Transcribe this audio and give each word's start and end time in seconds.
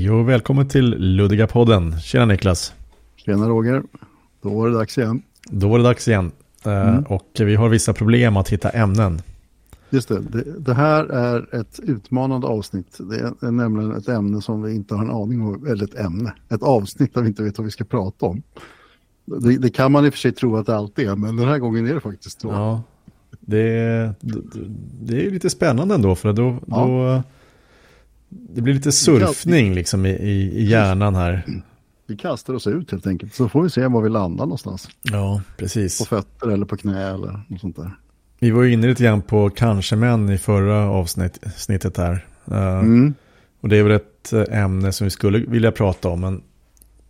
Hej 0.00 0.10
och 0.10 0.28
välkommen 0.28 0.68
till 0.68 0.96
Luddiga 0.98 1.46
podden. 1.46 2.00
Tjena 2.00 2.24
Niklas. 2.24 2.74
Tjena 3.16 3.48
Roger. 3.48 3.82
Då 4.42 4.48
var 4.48 4.68
det 4.68 4.74
dags 4.74 4.98
igen. 4.98 5.22
Då 5.50 5.68
var 5.68 5.78
det 5.78 5.84
dags 5.84 6.08
igen. 6.08 6.32
Eh, 6.64 6.88
mm. 6.88 7.02
Och 7.04 7.26
vi 7.38 7.54
har 7.54 7.68
vissa 7.68 7.92
problem 7.92 8.36
att 8.36 8.48
hitta 8.48 8.70
ämnen. 8.70 9.22
Just 9.90 10.08
det. 10.08 10.20
det. 10.20 10.44
det. 10.58 10.74
här 10.74 11.04
är 11.04 11.60
ett 11.60 11.80
utmanande 11.82 12.46
avsnitt. 12.46 12.98
Det 12.98 13.46
är 13.46 13.50
nämligen 13.50 13.96
ett 13.96 14.08
ämne 14.08 14.42
som 14.42 14.62
vi 14.62 14.74
inte 14.74 14.94
har 14.94 15.04
en 15.04 15.10
aning 15.10 15.42
om, 15.42 15.66
eller 15.66 15.84
ett 15.84 15.94
ämne. 15.94 16.34
Ett 16.48 16.62
avsnitt 16.62 17.14
där 17.14 17.22
vi 17.22 17.28
inte 17.28 17.42
vet 17.42 17.58
vad 17.58 17.64
vi 17.64 17.70
ska 17.70 17.84
prata 17.84 18.26
om. 18.26 18.42
Det, 19.24 19.58
det 19.58 19.70
kan 19.70 19.92
man 19.92 20.06
i 20.06 20.08
och 20.08 20.12
för 20.12 20.20
sig 20.20 20.32
tro 20.32 20.56
att 20.56 20.66
det 20.66 20.76
alltid 20.76 21.08
är, 21.08 21.16
men 21.16 21.36
den 21.36 21.48
här 21.48 21.58
gången 21.58 21.86
är 21.86 21.94
det 21.94 22.00
faktiskt 22.00 22.40
så. 22.40 22.48
Ja, 22.48 22.82
det, 23.40 24.14
det 25.02 25.26
är 25.26 25.30
lite 25.30 25.50
spännande 25.50 25.94
ändå, 25.94 26.14
för 26.14 26.32
då, 26.32 26.58
ja. 26.66 26.76
då 26.76 27.22
det 28.30 28.60
blir 28.60 28.74
lite 28.74 28.92
surfning 28.92 29.74
liksom 29.74 30.06
i, 30.06 30.10
i 30.10 30.64
hjärnan 30.64 31.14
här. 31.14 31.44
Vi 32.06 32.16
kastar 32.16 32.54
oss 32.54 32.66
ut 32.66 32.90
helt 32.90 33.06
enkelt, 33.06 33.34
så 33.34 33.48
får 33.48 33.62
vi 33.62 33.70
se 33.70 33.86
var 33.86 34.02
vi 34.02 34.08
landar 34.08 34.44
någonstans. 34.44 34.88
Ja, 35.02 35.42
precis. 35.56 35.98
På 35.98 36.04
fötter 36.04 36.48
eller 36.48 36.66
på 36.66 36.76
knä 36.76 37.14
eller 37.14 37.40
något 37.48 37.60
sånt 37.60 37.76
där. 37.76 37.96
Vi 38.38 38.50
var 38.50 38.64
inne 38.64 38.86
lite 38.86 39.02
grann 39.02 39.22
på 39.22 39.50
kanske 39.50 39.96
män 39.96 40.30
i 40.30 40.38
förra 40.38 40.90
avsnittet 40.90 41.96
här. 41.96 42.26
Eh, 42.50 42.78
mm. 42.78 43.14
Och 43.60 43.68
det 43.68 43.76
är 43.76 43.82
väl 43.82 43.92
ett 43.92 44.32
eh, 44.32 44.62
ämne 44.62 44.92
som 44.92 45.04
vi 45.04 45.10
skulle 45.10 45.38
vilja 45.38 45.72
prata 45.72 46.08
om, 46.08 46.20
men 46.20 46.42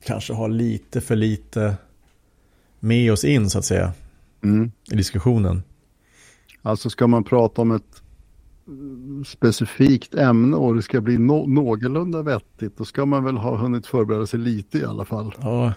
kanske 0.05 0.33
har 0.33 0.49
lite 0.49 1.01
för 1.01 1.17
lite 1.17 1.75
med 2.81 3.13
oss 3.13 3.25
in 3.25 3.51
så 3.51 3.59
att 3.59 3.65
säga 3.65 3.93
mm. 4.43 4.73
i 4.93 4.97
diskussionen. 4.97 5.63
Alltså 6.63 6.91
ska 6.91 7.07
man 7.07 7.25
prata 7.25 7.63
om 7.63 7.71
ett 7.71 8.03
specifikt 9.27 10.15
ämne 10.15 10.57
och 10.57 10.75
det 10.75 10.83
ska 10.83 11.01
bli 11.01 11.19
no 11.19 11.47
någorlunda 11.47 12.23
vettigt, 12.23 12.79
då 12.79 12.85
ska 12.85 13.07
man 13.07 13.25
väl 13.25 13.37
ha 13.37 13.57
hunnit 13.57 13.87
förbereda 13.87 14.27
sig 14.27 14.41
lite 14.41 14.79
i 14.79 14.85
alla 14.85 15.05
fall. 15.05 15.35
Ja, 15.41 15.73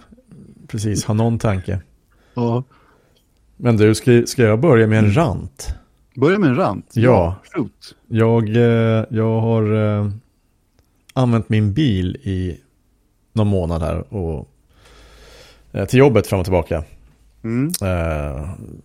precis. 0.67 1.05
Ha 1.05 1.13
någon 1.13 1.39
tanke. 1.39 1.81
Ja. 2.33 2.63
Men 3.57 3.77
du, 3.77 3.95
ska, 3.95 4.23
ska 4.25 4.43
jag 4.43 4.59
börja 4.59 4.87
med 4.87 4.97
en 4.97 5.05
mm. 5.05 5.15
rant? 5.15 5.75
Börja 6.15 6.39
med 6.39 6.49
en 6.49 6.55
rant? 6.55 6.91
Ja. 6.93 7.35
ja 7.55 7.67
jag, 8.07 8.49
eh, 8.49 9.05
jag 9.09 9.41
har 9.41 9.73
äh, 9.99 10.09
använt 11.13 11.49
min 11.49 11.73
bil 11.73 12.15
i 12.15 12.59
någon 13.33 13.47
månad 13.47 13.81
här 13.81 14.13
och 14.13 14.49
äh, 15.71 15.85
till 15.85 15.99
jobbet 15.99 16.27
fram 16.27 16.39
och 16.39 16.45
tillbaka. 16.45 16.83
Mm. 17.43 17.71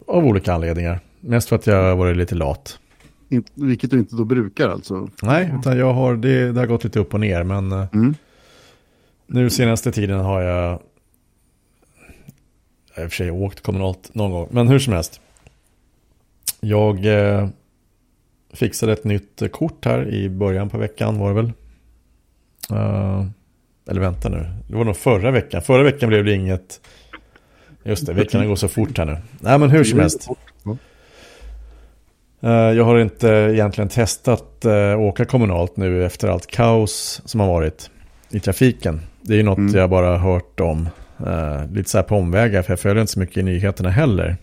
Av 0.06 0.24
olika 0.24 0.52
anledningar. 0.52 1.00
Mest 1.20 1.48
för 1.48 1.56
att 1.56 1.66
jag 1.66 1.82
har 1.82 1.96
varit 1.96 2.16
lite 2.16 2.34
lat. 2.34 2.78
Vilket 3.54 3.90
du 3.90 3.98
inte 3.98 4.16
då 4.16 4.24
brukar 4.24 4.68
alltså? 4.68 5.08
Nej, 5.22 5.54
utan 5.60 5.78
jag 5.78 5.92
har, 5.92 6.16
det, 6.16 6.52
det 6.52 6.60
har 6.60 6.66
gått 6.66 6.84
lite 6.84 7.00
upp 7.00 7.14
och 7.14 7.20
ner. 7.20 7.42
Men 7.42 7.72
eh, 7.72 7.86
mm. 7.92 8.14
nu 9.26 9.50
senaste 9.50 9.92
tiden 9.92 10.20
har 10.20 10.40
jag, 10.42 10.82
jag 12.94 12.96
har 12.96 13.04
i 13.04 13.06
och 13.06 13.10
för 13.10 13.16
sig 13.16 13.30
åkt 13.30 13.60
kommunalt 13.60 14.14
någon 14.14 14.30
gång. 14.30 14.48
Men 14.50 14.68
hur 14.68 14.78
som 14.78 14.92
helst. 14.92 15.20
Jag 16.60 17.06
eh, 17.06 17.48
fixade 18.52 18.92
ett 18.92 19.04
nytt 19.04 19.42
kort 19.52 19.84
här 19.84 20.08
i 20.08 20.28
början 20.28 20.68
på 20.68 20.78
veckan 20.78 21.18
var 21.18 21.28
det 21.28 21.34
väl. 21.34 21.52
Uh, 22.72 23.26
eller 23.88 24.00
vänta 24.00 24.28
nu, 24.28 24.46
det 24.68 24.76
var 24.76 24.84
nog 24.84 24.96
förra 24.96 25.30
veckan. 25.30 25.62
Förra 25.62 25.82
veckan 25.82 26.08
blev 26.08 26.24
det 26.24 26.34
inget... 26.34 26.80
Just 27.84 28.06
det, 28.06 28.12
veckan 28.12 28.48
går 28.48 28.56
så 28.56 28.68
fort 28.68 28.98
här 28.98 29.04
nu. 29.04 29.16
Nej 29.40 29.58
men 29.58 29.70
hur 29.70 29.84
som 29.84 29.98
helst. 29.98 30.28
Eh, 32.40 32.50
jag 32.50 32.84
har 32.84 32.98
inte 32.98 33.28
egentligen 33.28 33.88
testat 33.88 34.64
uh, 34.64 35.00
åka 35.00 35.24
kommunalt 35.24 35.76
nu 35.76 36.04
efter 36.04 36.28
allt 36.28 36.46
kaos 36.46 37.22
som 37.24 37.40
har 37.40 37.46
varit 37.46 37.90
i 38.30 38.40
trafiken. 38.40 39.00
Det 39.22 39.32
är 39.34 39.36
ju 39.36 39.42
något 39.42 39.58
mm. 39.58 39.74
jag 39.74 39.90
bara 39.90 40.18
hört 40.18 40.60
om. 40.60 40.88
Uh, 41.26 41.72
lite 41.72 41.90
så 41.90 41.98
här 41.98 42.02
på 42.02 42.16
omvägar 42.16 42.62
för 42.62 42.72
jag 42.72 42.80
följer 42.80 43.00
inte 43.00 43.12
så 43.12 43.20
mycket 43.20 43.36
i 43.36 43.42
nyheterna 43.42 43.90
heller. 43.90 44.36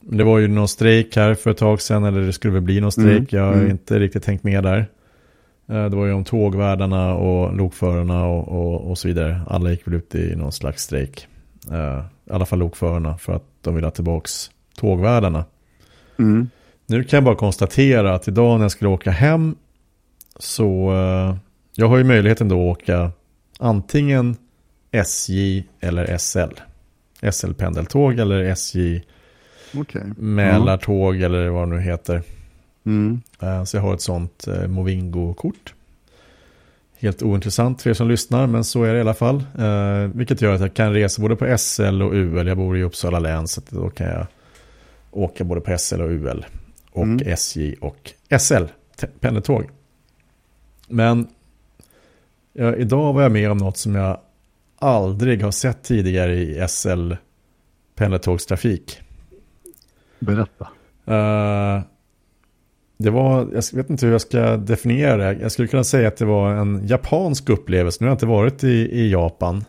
Det 0.00 0.24
var 0.24 0.38
ju 0.38 0.48
någon 0.48 0.68
strejk 0.68 1.16
här 1.16 1.34
för 1.34 1.50
ett 1.50 1.56
tag 1.56 1.80
sedan 1.80 2.04
eller 2.04 2.20
det 2.20 2.32
skulle 2.32 2.54
väl 2.54 2.62
bli 2.62 2.80
någon 2.80 2.92
strejk. 2.92 3.32
Mm. 3.32 3.42
Jag 3.42 3.42
har 3.42 3.54
mm. 3.54 3.70
inte 3.70 3.98
riktigt 3.98 4.22
tänkt 4.22 4.44
med 4.44 4.62
där. 4.62 4.86
Det 5.66 5.96
var 5.96 6.06
ju 6.06 6.12
om 6.12 6.24
tågvärdarna 6.24 7.14
och 7.14 7.56
lokförarna 7.56 8.26
och, 8.26 8.48
och, 8.48 8.90
och, 8.90 8.98
så 8.98 9.08
vidare. 9.08 9.40
Alla 9.48 9.70
gick 9.70 9.86
väl 9.86 9.94
ut 9.94 10.14
i 10.14 10.36
någon 10.36 10.52
slags 10.52 10.82
strejk. 10.82 11.26
I 12.28 12.32
alla 12.32 12.46
fall 12.46 12.58
lokförarna 12.58 13.18
för 13.18 13.32
att 13.32 13.44
de 13.60 13.74
vill 13.74 13.84
ha 13.84 13.90
tillbaka 13.90 14.28
tågvärdarna. 14.76 15.44
Mm. 16.18 16.48
Nu 16.86 17.04
kan 17.04 17.16
jag 17.16 17.24
bara 17.24 17.34
konstatera 17.34 18.14
att 18.14 18.28
idag 18.28 18.58
när 18.58 18.64
jag 18.64 18.70
skulle 18.72 18.90
åka 18.90 19.10
hem 19.10 19.54
så 20.36 20.92
uh, 20.92 21.36
jag 21.74 21.88
har 21.88 21.96
ju 21.96 22.04
möjligheten 22.04 22.48
då 22.48 22.70
att 22.70 22.78
åka 22.78 23.10
antingen 23.58 24.36
SJ 24.90 25.64
eller 25.80 26.18
SL. 26.18 26.60
SL-pendeltåg 27.30 28.18
eller 28.18 28.40
SJ 28.40 29.02
okay. 29.74 30.02
Mälartåg 30.16 31.14
mm. 31.14 31.24
eller 31.24 31.48
vad 31.48 31.68
det 31.68 31.74
nu 31.74 31.80
heter. 31.80 32.22
Mm. 32.86 33.20
Uh, 33.42 33.64
så 33.64 33.76
jag 33.76 33.82
har 33.82 33.94
ett 33.94 34.00
sånt 34.00 34.44
uh, 34.48 34.68
Movingo-kort. 34.68 35.74
Helt 36.98 37.22
ointressant 37.22 37.82
för 37.82 37.90
er 37.90 37.94
som 37.94 38.08
lyssnar, 38.08 38.46
men 38.46 38.64
så 38.64 38.84
är 38.84 38.92
det 38.92 38.98
i 38.98 39.00
alla 39.00 39.14
fall. 39.14 39.44
Vilket 40.14 40.42
gör 40.42 40.54
att 40.54 40.60
jag 40.60 40.74
kan 40.74 40.92
resa 40.92 41.22
både 41.22 41.36
på 41.36 41.58
SL 41.58 42.02
och 42.02 42.12
UL. 42.12 42.46
Jag 42.46 42.56
bor 42.56 42.78
i 42.78 42.82
Uppsala 42.82 43.18
län, 43.18 43.48
så 43.48 43.60
då 43.68 43.90
kan 43.90 44.06
jag 44.06 44.26
åka 45.10 45.44
både 45.44 45.60
på 45.60 45.78
SL 45.78 46.00
och 46.00 46.10
UL 46.10 46.44
och 46.94 47.02
mm. 47.02 47.28
SJ 47.28 47.74
och 47.80 48.12
SL, 48.38 48.64
pendeltåg. 49.20 49.68
Men 50.88 51.28
ja, 52.52 52.74
idag 52.74 53.12
var 53.12 53.22
jag 53.22 53.32
med 53.32 53.50
om 53.50 53.58
något 53.58 53.76
som 53.76 53.94
jag 53.94 54.20
aldrig 54.78 55.42
har 55.42 55.50
sett 55.50 55.82
tidigare 55.82 56.34
i 56.34 56.66
SL 56.68 57.12
pendeltågstrafik. 57.94 59.00
Berätta. 60.18 60.68
Uh, 61.08 61.82
det 62.96 63.10
var, 63.10 63.38
jag 63.40 63.62
vet 63.72 63.90
inte 63.90 64.06
hur 64.06 64.12
jag 64.12 64.20
ska 64.20 64.56
definiera 64.56 65.16
det. 65.16 65.40
Jag 65.40 65.52
skulle 65.52 65.68
kunna 65.68 65.84
säga 65.84 66.08
att 66.08 66.16
det 66.16 66.24
var 66.24 66.54
en 66.54 66.86
japansk 66.86 67.48
upplevelse. 67.48 67.98
Nu 68.00 68.06
har 68.06 68.10
jag 68.10 68.14
inte 68.14 68.26
varit 68.26 68.64
i, 68.64 69.00
i 69.00 69.10
Japan. 69.10 69.64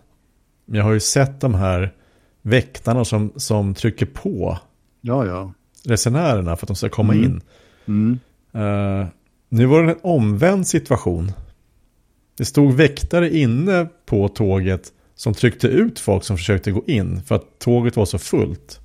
Men 0.66 0.78
jag 0.78 0.84
har 0.84 0.94
ju 0.94 1.00
sett 1.00 1.42
de 1.42 1.54
här 1.54 1.94
väktarna 2.42 3.06
som, 3.06 3.34
som 3.36 3.74
trycker 3.74 4.06
på. 4.06 4.60
Ja, 5.02 5.26
ja 5.26 5.54
resenärerna 5.86 6.56
för 6.56 6.66
att 6.66 6.68
de 6.68 6.76
ska 6.76 6.90
komma 6.90 7.14
mm. 7.14 7.26
in. 7.26 7.42
Mm. 7.86 8.20
Uh, 8.56 9.08
nu 9.50 9.66
var 9.66 9.84
det 9.84 9.92
en 9.92 10.00
omvänd 10.02 10.68
situation. 10.68 11.32
Det 12.38 12.46
stod 12.46 12.74
väktare 12.74 13.38
inne 13.38 13.88
på 14.06 14.28
tåget 14.28 14.92
som 15.16 15.34
tryckte 15.34 15.68
ut 15.68 16.00
folk 16.00 16.24
som 16.24 16.38
försökte 16.38 16.72
gå 16.72 16.84
in 16.88 17.22
för 17.22 17.36
att 17.36 17.60
tåget 17.60 17.96
var 17.96 18.06
så 18.06 18.18
fullt. 18.18 18.80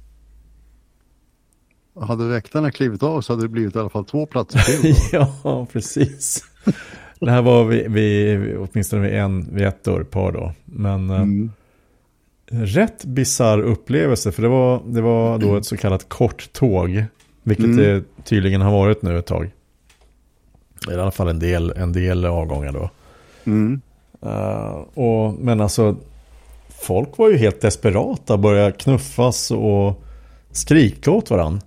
Hade 2.00 2.28
väktarna 2.28 2.70
klivit 2.70 3.02
av 3.02 3.20
så 3.20 3.32
hade 3.32 3.44
det 3.44 3.48
blivit 3.48 3.76
i 3.76 3.78
alla 3.78 3.88
fall 3.88 4.04
två 4.04 4.26
platser 4.26 4.58
till. 4.58 4.94
ja, 5.12 5.66
precis. 5.72 6.44
Det 7.20 7.30
här 7.30 7.42
var 7.42 7.64
vi, 7.64 7.86
vi 7.88 8.56
åtminstone 8.56 9.02
vid, 9.02 9.14
en, 9.14 9.54
vid 9.54 9.66
ett 9.66 9.84
dörrpar 9.84 10.32
då. 10.32 10.52
Men 10.64 11.10
eh, 11.10 11.20
mm 11.20 11.50
rätt 12.50 13.04
bizarr 13.04 13.58
upplevelse. 13.58 14.32
För 14.32 14.42
det 14.42 14.48
var, 14.48 14.82
det 14.86 15.00
var 15.00 15.38
då 15.38 15.56
ett 15.56 15.66
så 15.66 15.76
kallat 15.76 16.08
korttåg. 16.08 17.04
Vilket 17.42 17.64
mm. 17.64 17.76
det 17.76 18.02
tydligen 18.24 18.60
har 18.60 18.72
varit 18.72 19.02
nu 19.02 19.18
ett 19.18 19.26
tag. 19.26 19.50
I 20.90 20.94
alla 20.94 21.10
fall 21.10 21.28
en 21.28 21.38
del, 21.38 21.72
en 21.76 21.92
del 21.92 22.24
avgångar 22.24 22.72
då. 22.72 22.90
Mm. 23.44 23.80
Uh, 24.26 24.84
och, 24.94 25.34
men 25.34 25.60
alltså, 25.60 25.96
folk 26.68 27.18
var 27.18 27.30
ju 27.30 27.36
helt 27.36 27.60
desperata. 27.60 28.36
Började 28.36 28.72
knuffas 28.72 29.50
och 29.50 30.02
skrika 30.50 31.10
åt 31.10 31.30
varandra. 31.30 31.60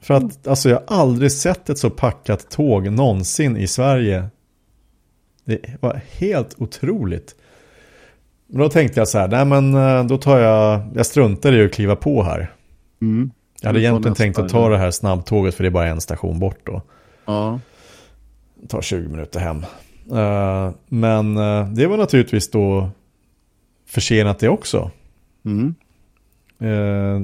För 0.00 0.14
att 0.14 0.46
alltså, 0.46 0.68
jag 0.68 0.82
har 0.86 0.96
aldrig 0.96 1.32
sett 1.32 1.70
ett 1.70 1.78
så 1.78 1.90
packat 1.90 2.50
tåg 2.50 2.92
någonsin 2.92 3.56
i 3.56 3.66
Sverige. 3.66 4.26
Det 5.44 5.60
var 5.80 6.00
helt 6.18 6.54
otroligt. 6.58 7.34
Men 8.54 8.60
då 8.62 8.68
tänkte 8.68 9.00
jag 9.00 9.08
så 9.08 9.18
här, 9.18 9.28
nej 9.28 9.44
men 9.44 9.74
eh, 9.74 10.04
då 10.04 10.18
tar 10.18 10.38
jag, 10.38 10.80
jag 10.94 11.06
struntar 11.06 11.52
i 11.52 11.64
att 11.64 11.72
kliva 11.72 11.96
på 11.96 12.22
här. 12.22 12.52
Mm. 13.02 13.30
Jag 13.60 13.68
hade 13.68 13.80
egentligen 13.80 14.14
tänkt 14.14 14.38
att 14.38 14.48
ta 14.48 14.68
det 14.68 14.78
här 14.78 14.90
snabbtåget 14.90 15.54
för 15.54 15.64
det 15.64 15.68
är 15.68 15.70
bara 15.70 15.86
en 15.86 16.00
station 16.00 16.38
bort 16.38 16.58
då. 16.64 16.82
Ja. 17.24 17.60
Det 18.60 18.68
tar 18.68 18.82
20 18.82 19.08
minuter 19.08 19.40
hem. 19.40 19.64
Uh, 20.12 20.74
men 20.88 21.38
uh, 21.38 21.68
det 21.72 21.86
var 21.86 21.96
naturligtvis 21.96 22.50
då 22.50 22.90
försenat 23.86 24.38
det 24.38 24.48
också. 24.48 24.90
Mm. 25.44 25.74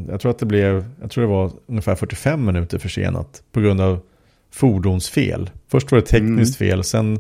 Jag 0.09 0.21
tror 0.21 0.31
att 0.31 0.39
det 0.39 0.47
blev, 0.47 0.85
jag 1.01 1.11
tror 1.11 1.23
det 1.23 1.31
var 1.31 1.51
ungefär 1.67 1.95
45 1.95 2.45
minuter 2.45 2.79
försenat 2.79 3.43
på 3.53 3.61
grund 3.61 3.81
av 3.81 4.01
fordonsfel. 4.51 5.51
Först 5.69 5.93
var 5.93 5.99
det 5.99 6.07
tekniskt 6.07 6.61
mm. 6.61 6.71
fel, 6.71 6.85
sen 6.85 7.19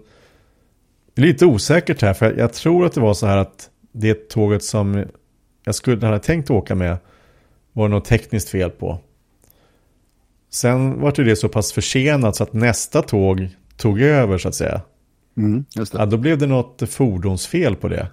det 1.14 1.22
är 1.22 1.26
lite 1.26 1.46
osäkert 1.46 2.02
här 2.02 2.14
för 2.14 2.34
jag 2.38 2.52
tror 2.52 2.86
att 2.86 2.92
det 2.92 3.00
var 3.00 3.14
så 3.14 3.26
här 3.26 3.36
att 3.36 3.69
det 3.92 4.28
tåget 4.28 4.64
som 4.64 5.04
jag 5.64 5.74
skulle 5.74 6.06
hade 6.06 6.18
tänkt 6.18 6.50
åka 6.50 6.74
med 6.74 6.96
var 7.72 7.88
det 7.88 7.94
något 7.94 8.04
tekniskt 8.04 8.48
fel 8.48 8.70
på. 8.70 8.98
Sen 10.50 11.00
var 11.00 11.24
det 11.24 11.36
så 11.36 11.48
pass 11.48 11.72
försenat 11.72 12.36
så 12.36 12.42
att 12.42 12.52
nästa 12.52 13.02
tåg 13.02 13.48
tog 13.76 14.00
över 14.00 14.38
så 14.38 14.48
att 14.48 14.54
säga. 14.54 14.80
Mm. 15.36 15.64
Ja, 15.92 16.06
då 16.06 16.16
blev 16.16 16.38
det 16.38 16.46
något 16.46 16.82
fordonsfel 16.90 17.76
på 17.76 17.88
det. 17.88 18.08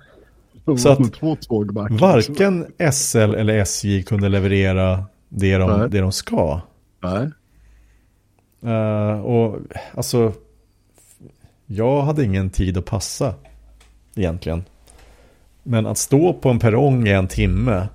Det 0.65 0.77
så 0.77 0.89
att. 0.89 1.21
Varken 1.89 2.65
SL 2.91 3.17
eller 3.17 3.57
SJ 3.57 4.03
kunde 4.03 4.29
leverera 4.29 5.05
det 5.29 5.57
de, 5.57 5.79
Nej. 5.79 5.89
det 5.89 5.99
de 5.99 6.11
ska. 6.11 6.61
Nej. 7.03 7.29
Eh, 8.73 9.19
och 9.19 9.59
alltså, 9.93 10.33
jag 11.65 12.01
hade 12.01 12.23
ingen 12.23 12.49
tid 12.49 12.77
att 12.77 12.85
passa 12.85 13.33
egentligen. 14.15 14.63
Men 15.67 15.85
att 15.85 15.97
stå 15.97 16.33
på 16.33 16.49
en 16.49 16.59
perrong 16.59 17.07
i 17.07 17.11
en 17.11 17.27
timme 17.27 17.87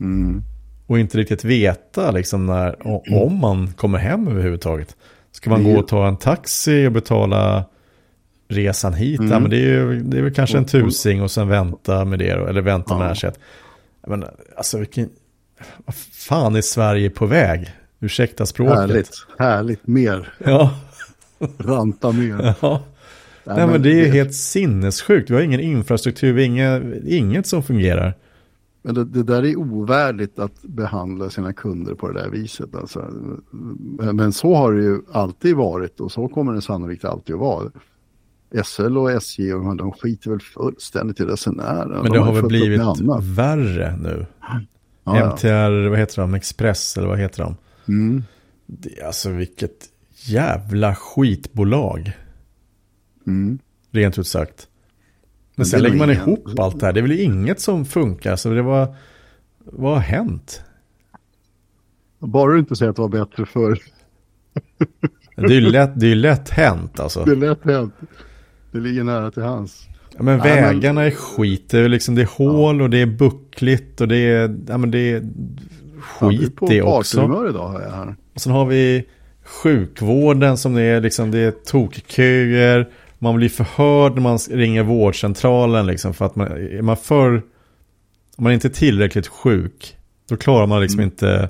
Mm. 0.00 0.42
och 0.86 0.98
inte 0.98 1.18
riktigt 1.18 1.44
veta 1.44 2.10
liksom 2.10 2.46
när, 2.46 2.86
om 3.22 3.38
man 3.40 3.72
kommer 3.72 3.98
hem 3.98 4.28
överhuvudtaget. 4.28 4.96
Ska 5.32 5.50
man 5.50 5.64
gå 5.64 5.78
och 5.78 5.88
ta 5.88 6.08
en 6.08 6.16
taxi 6.16 6.86
och 6.86 6.92
betala 6.92 7.64
resan 8.48 8.94
hit? 8.94 9.18
Mm. 9.20 9.32
Ja, 9.32 9.38
men 9.40 9.50
det 9.50 9.56
är 9.56 9.60
ju 9.60 10.00
det 10.00 10.18
är 10.18 10.22
väl 10.22 10.34
kanske 10.34 10.58
en 10.58 10.64
tusing 10.64 11.22
och 11.22 11.30
sen 11.30 11.48
vänta 11.48 12.04
med 12.04 12.18
det 12.18 12.30
eller 12.30 12.60
vänta 12.62 12.98
med 12.98 13.06
Ja. 13.06 13.12
ersätt. 13.12 13.38
Men 14.06 14.24
alltså 14.56 14.78
vilken, 14.78 15.08
vad 15.86 15.94
fan 16.12 16.56
är 16.56 16.60
Sverige 16.62 17.10
på 17.10 17.26
väg? 17.26 17.70
Ursäkta 18.00 18.46
språket. 18.46 18.78
Härligt, 18.78 19.10
härligt. 19.38 19.86
Mer. 19.86 20.32
Ja, 20.44 20.70
Ranta 21.58 22.12
mer. 22.12 22.54
ja. 22.60 22.82
Nej 23.44 23.66
men 23.66 23.82
det 23.82 23.90
är 23.90 24.06
ju 24.06 24.12
helt 24.12 24.34
sinnessjukt. 24.34 25.30
Vi 25.30 25.34
har 25.34 25.42
ingen 25.42 25.60
infrastruktur, 25.60 26.32
vi 26.32 26.42
har 26.42 26.46
inga, 26.46 26.82
inget 27.06 27.46
som 27.46 27.62
fungerar. 27.62 28.14
Men 28.82 28.94
det, 28.94 29.04
det 29.04 29.22
där 29.22 29.44
är 29.44 29.56
ovärdigt 29.56 30.38
att 30.38 30.62
behandla 30.62 31.30
sina 31.30 31.52
kunder 31.52 31.94
på 31.94 32.08
det 32.08 32.22
där 32.22 32.30
viset. 32.30 32.74
Alltså. 32.74 33.10
Men, 34.12 34.32
så 34.32 34.54
har 34.54 34.72
det 34.72 34.82
ju 34.82 35.00
alltid 35.12 35.56
varit 35.56 36.00
och 36.00 36.12
så 36.12 36.28
kommer 36.28 36.52
det 36.52 36.62
sannolikt 36.62 37.04
alltid 37.04 37.34
att 37.34 37.40
vara. 37.40 37.70
SL 38.64 38.98
och 38.98 39.10
SJ 39.10 39.54
och 39.54 39.76
de 39.76 39.92
skiter 39.92 40.30
väl 40.30 40.40
fullständigt 40.40 41.20
i 41.20 41.24
resenärerna. 41.24 42.02
Men 42.02 42.04
De 42.04 42.12
det 42.12 42.18
har 42.18 42.34
ju 42.34 42.40
väl 42.40 42.48
blivit 42.48 42.80
värre 43.20 43.96
nu. 43.96 44.26
Ja. 45.04 45.32
MTR, 45.32 45.88
vad 45.88 45.98
heter 45.98 46.22
de? 46.22 46.34
Express 46.34 46.96
eller 46.96 47.08
vad 47.08 47.18
heter 47.18 47.42
de? 47.42 47.56
Mm. 47.88 48.22
Det, 48.66 49.02
alltså 49.02 49.30
vilket 49.30 49.88
jävla 50.12 50.94
skitbolag. 50.94 52.12
Mm. 53.26 53.58
Rent 53.90 54.18
ut 54.18 54.26
sagt. 54.26 54.68
Men 54.68 55.52
Men 55.56 55.66
sen 55.66 55.82
det 55.82 55.88
lägger 55.88 55.98
man 55.98 56.10
ihop 56.10 56.58
allt 56.58 56.80
det 56.80 56.86
här. 56.86 56.92
Det 56.92 57.00
är 57.00 57.02
väl 57.02 57.20
inget 57.20 57.60
som 57.60 57.84
funkar. 57.84 58.36
Så 58.36 58.50
det 58.50 58.62
var, 58.62 58.94
vad 59.64 59.92
har 59.94 60.00
hänt? 60.00 60.62
Bara 62.18 62.52
du 62.52 62.58
inte 62.58 62.76
säger 62.76 62.90
att 62.90 62.96
det 62.96 63.02
var 63.02 63.08
bättre 63.08 63.46
förr. 63.46 63.78
Det 65.36 65.44
är 65.44 65.50
ju 65.50 65.60
lätt, 65.60 65.90
det 65.96 66.06
är 66.06 66.14
lätt 66.14 66.50
hänt 66.50 67.00
alltså. 67.00 67.24
Det 67.24 67.32
är 67.32 67.36
lätt 67.36 67.64
hänt. 67.64 67.94
Det 68.72 68.80
ligger 68.80 69.04
nära 69.04 69.30
till 69.30 69.42
hans. 69.42 69.88
Ja, 70.16 70.22
men 70.22 70.38
Nej, 70.38 70.54
men- 70.62 70.74
vägarna 70.74 71.02
är 71.02 71.10
skit. 71.10 71.68
Det 71.70 71.78
är, 71.78 71.88
liksom, 71.88 72.14
det 72.14 72.22
är 72.22 72.26
hål 72.26 72.82
och 72.82 72.90
det 72.90 72.98
är 72.98 73.06
buckligt 73.06 74.00
och 74.00 74.08
det 74.08 74.16
är, 74.16 74.56
ja, 74.68 74.78
men 74.78 74.90
det 74.90 74.98
är 74.98 75.28
skit 76.00 76.56
på 76.56 76.66
det 76.66 76.82
också. 76.82 77.46
idag 77.48 77.68
har 77.68 77.80
jag 77.80 77.90
här. 77.90 78.16
Och 78.34 78.40
sen 78.40 78.52
har 78.52 78.66
vi 78.66 79.04
sjukvården 79.44 80.56
som 80.56 80.74
det 80.74 80.82
är, 80.82 81.00
liksom, 81.00 81.30
det 81.30 81.38
är 81.38 81.50
tokköer. 81.50 82.88
Man 83.22 83.36
blir 83.36 83.48
förhörd 83.48 84.14
när 84.14 84.20
man 84.22 84.38
ringer 84.38 84.82
vårdcentralen 84.82 85.86
liksom, 85.86 86.14
för 86.14 86.24
att 86.24 86.36
man 86.36 86.46
är 86.46 86.82
man 86.82 86.96
för, 86.96 87.34
om 88.36 88.44
man 88.44 88.52
inte 88.52 88.68
är 88.68 88.72
tillräckligt 88.72 89.26
sjuk, 89.28 89.96
då 90.28 90.36
klarar 90.36 90.66
man 90.66 90.80
liksom 90.80 91.00
inte 91.00 91.48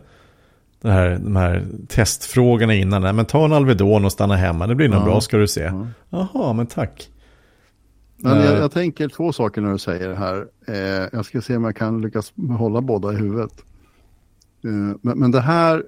det 0.82 0.90
här, 0.90 1.10
de 1.10 1.36
här 1.36 1.66
testfrågorna 1.88 2.74
innan. 2.74 3.02
Nej, 3.02 3.12
men 3.12 3.24
ta 3.24 3.44
en 3.44 3.52
Alvedon 3.52 4.04
och 4.04 4.12
stanna 4.12 4.36
hemma, 4.36 4.66
det 4.66 4.74
blir 4.74 4.88
nog 4.88 5.00
Ja. 5.00 5.04
bra 5.04 5.20
ska 5.20 5.36
du 5.36 5.48
se. 5.48 5.60
Ja. 5.62 5.86
Jaha, 6.10 6.52
men 6.52 6.66
tack. 6.66 7.08
Men 8.16 8.36
jag, 8.36 8.52
Eh. 8.54 8.58
jag 8.58 8.72
tänker 8.72 9.08
två 9.08 9.32
saker 9.32 9.60
när 9.60 9.72
du 9.72 9.78
säger 9.78 10.08
det 10.08 10.16
här. 10.16 10.46
Eh, 10.68 11.08
jag 11.12 11.24
ska 11.24 11.40
se 11.40 11.56
om 11.56 11.64
jag 11.64 11.76
kan 11.76 12.00
lyckas 12.00 12.32
hålla 12.58 12.80
båda 12.80 13.12
i 13.12 13.16
huvudet. 13.16 13.52
Eh, 14.64 14.70
men, 15.02 15.18
men 15.18 15.30
det 15.30 15.40
här 15.40 15.82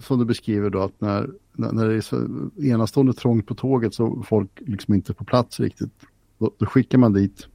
som 0.00 0.18
du 0.18 0.24
beskriver 0.24 0.70
då 0.70 0.82
att 0.82 1.00
när, 1.00 1.30
när 1.52 1.88
det 1.88 1.94
är 1.94 2.00
så 2.00 2.28
enastående 2.62 3.12
trångt 3.12 3.46
på 3.46 3.54
tåget 3.54 3.94
så 3.94 4.22
folk 4.26 4.50
liksom 4.56 4.94
inte 4.94 5.12
är 5.12 5.14
på 5.14 5.24
plats 5.24 5.60
riktigt. 5.60 5.92
Då, 6.38 6.54
då 6.58 6.66
skickar 6.66 6.98
man 6.98 7.12
dit 7.12 7.48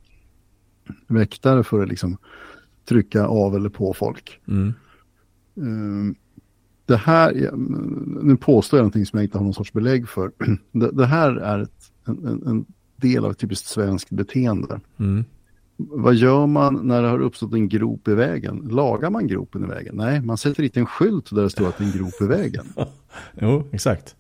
väktare 1.08 1.64
för 1.64 1.84
att 1.84 1.90
liksom 1.90 2.18
trycka 2.86 3.26
av 3.26 3.56
eller 3.56 3.70
på 3.70 3.94
folk. 3.94 4.40
Mm. 4.48 4.74
Eh, 5.58 6.16
det 6.86 6.98
här, 6.98 7.52
nu 8.24 8.38
påstår 8.38 8.78
jag 8.78 8.84
någonting 8.84 9.06
som 9.06 9.18
jag 9.18 9.26
inte 9.26 9.38
har 9.38 9.44
någon 9.46 9.54
sorts 9.54 9.74
belägg 9.74 10.10
för. 10.10 10.32
Det, 10.72 10.92
det 10.92 11.06
här 11.06 11.36
är 11.36 11.60
ett, 11.60 11.92
en, 12.06 12.26
en, 12.26 12.48
en 12.48 12.66
del 12.96 13.26
av 13.26 13.32
ett 13.32 13.38
typiskt 13.38 13.68
svenskt 13.68 14.10
beteende. 14.10 14.80
Mm. 14.98 15.26
Vad 15.78 16.16
gör 16.16 16.48
man 16.48 16.88
när 16.88 17.02
det 17.02 17.08
har 17.08 17.20
uppstått 17.20 17.54
en 17.54 17.70
grop 17.70 18.08
i 18.08 18.14
vägen? 18.14 18.68
Lagar 18.72 19.10
man 19.10 19.28
gropen 19.28 19.64
i 19.64 19.68
vägen? 19.68 19.96
Nej, 19.96 20.22
man 20.22 20.38
sätter 20.38 20.64
dit 20.64 20.78
en 20.78 20.86
skylt 20.86 21.30
där 21.36 21.42
det 21.44 21.50
står 21.50 21.68
att 21.68 21.78
det 21.78 21.84
är 21.84 21.86
en 21.86 21.98
grop 21.98 22.22
i 22.22 22.26
vägen. 22.26 22.66
Jo, 23.42 23.64
exakt. 23.72 24.16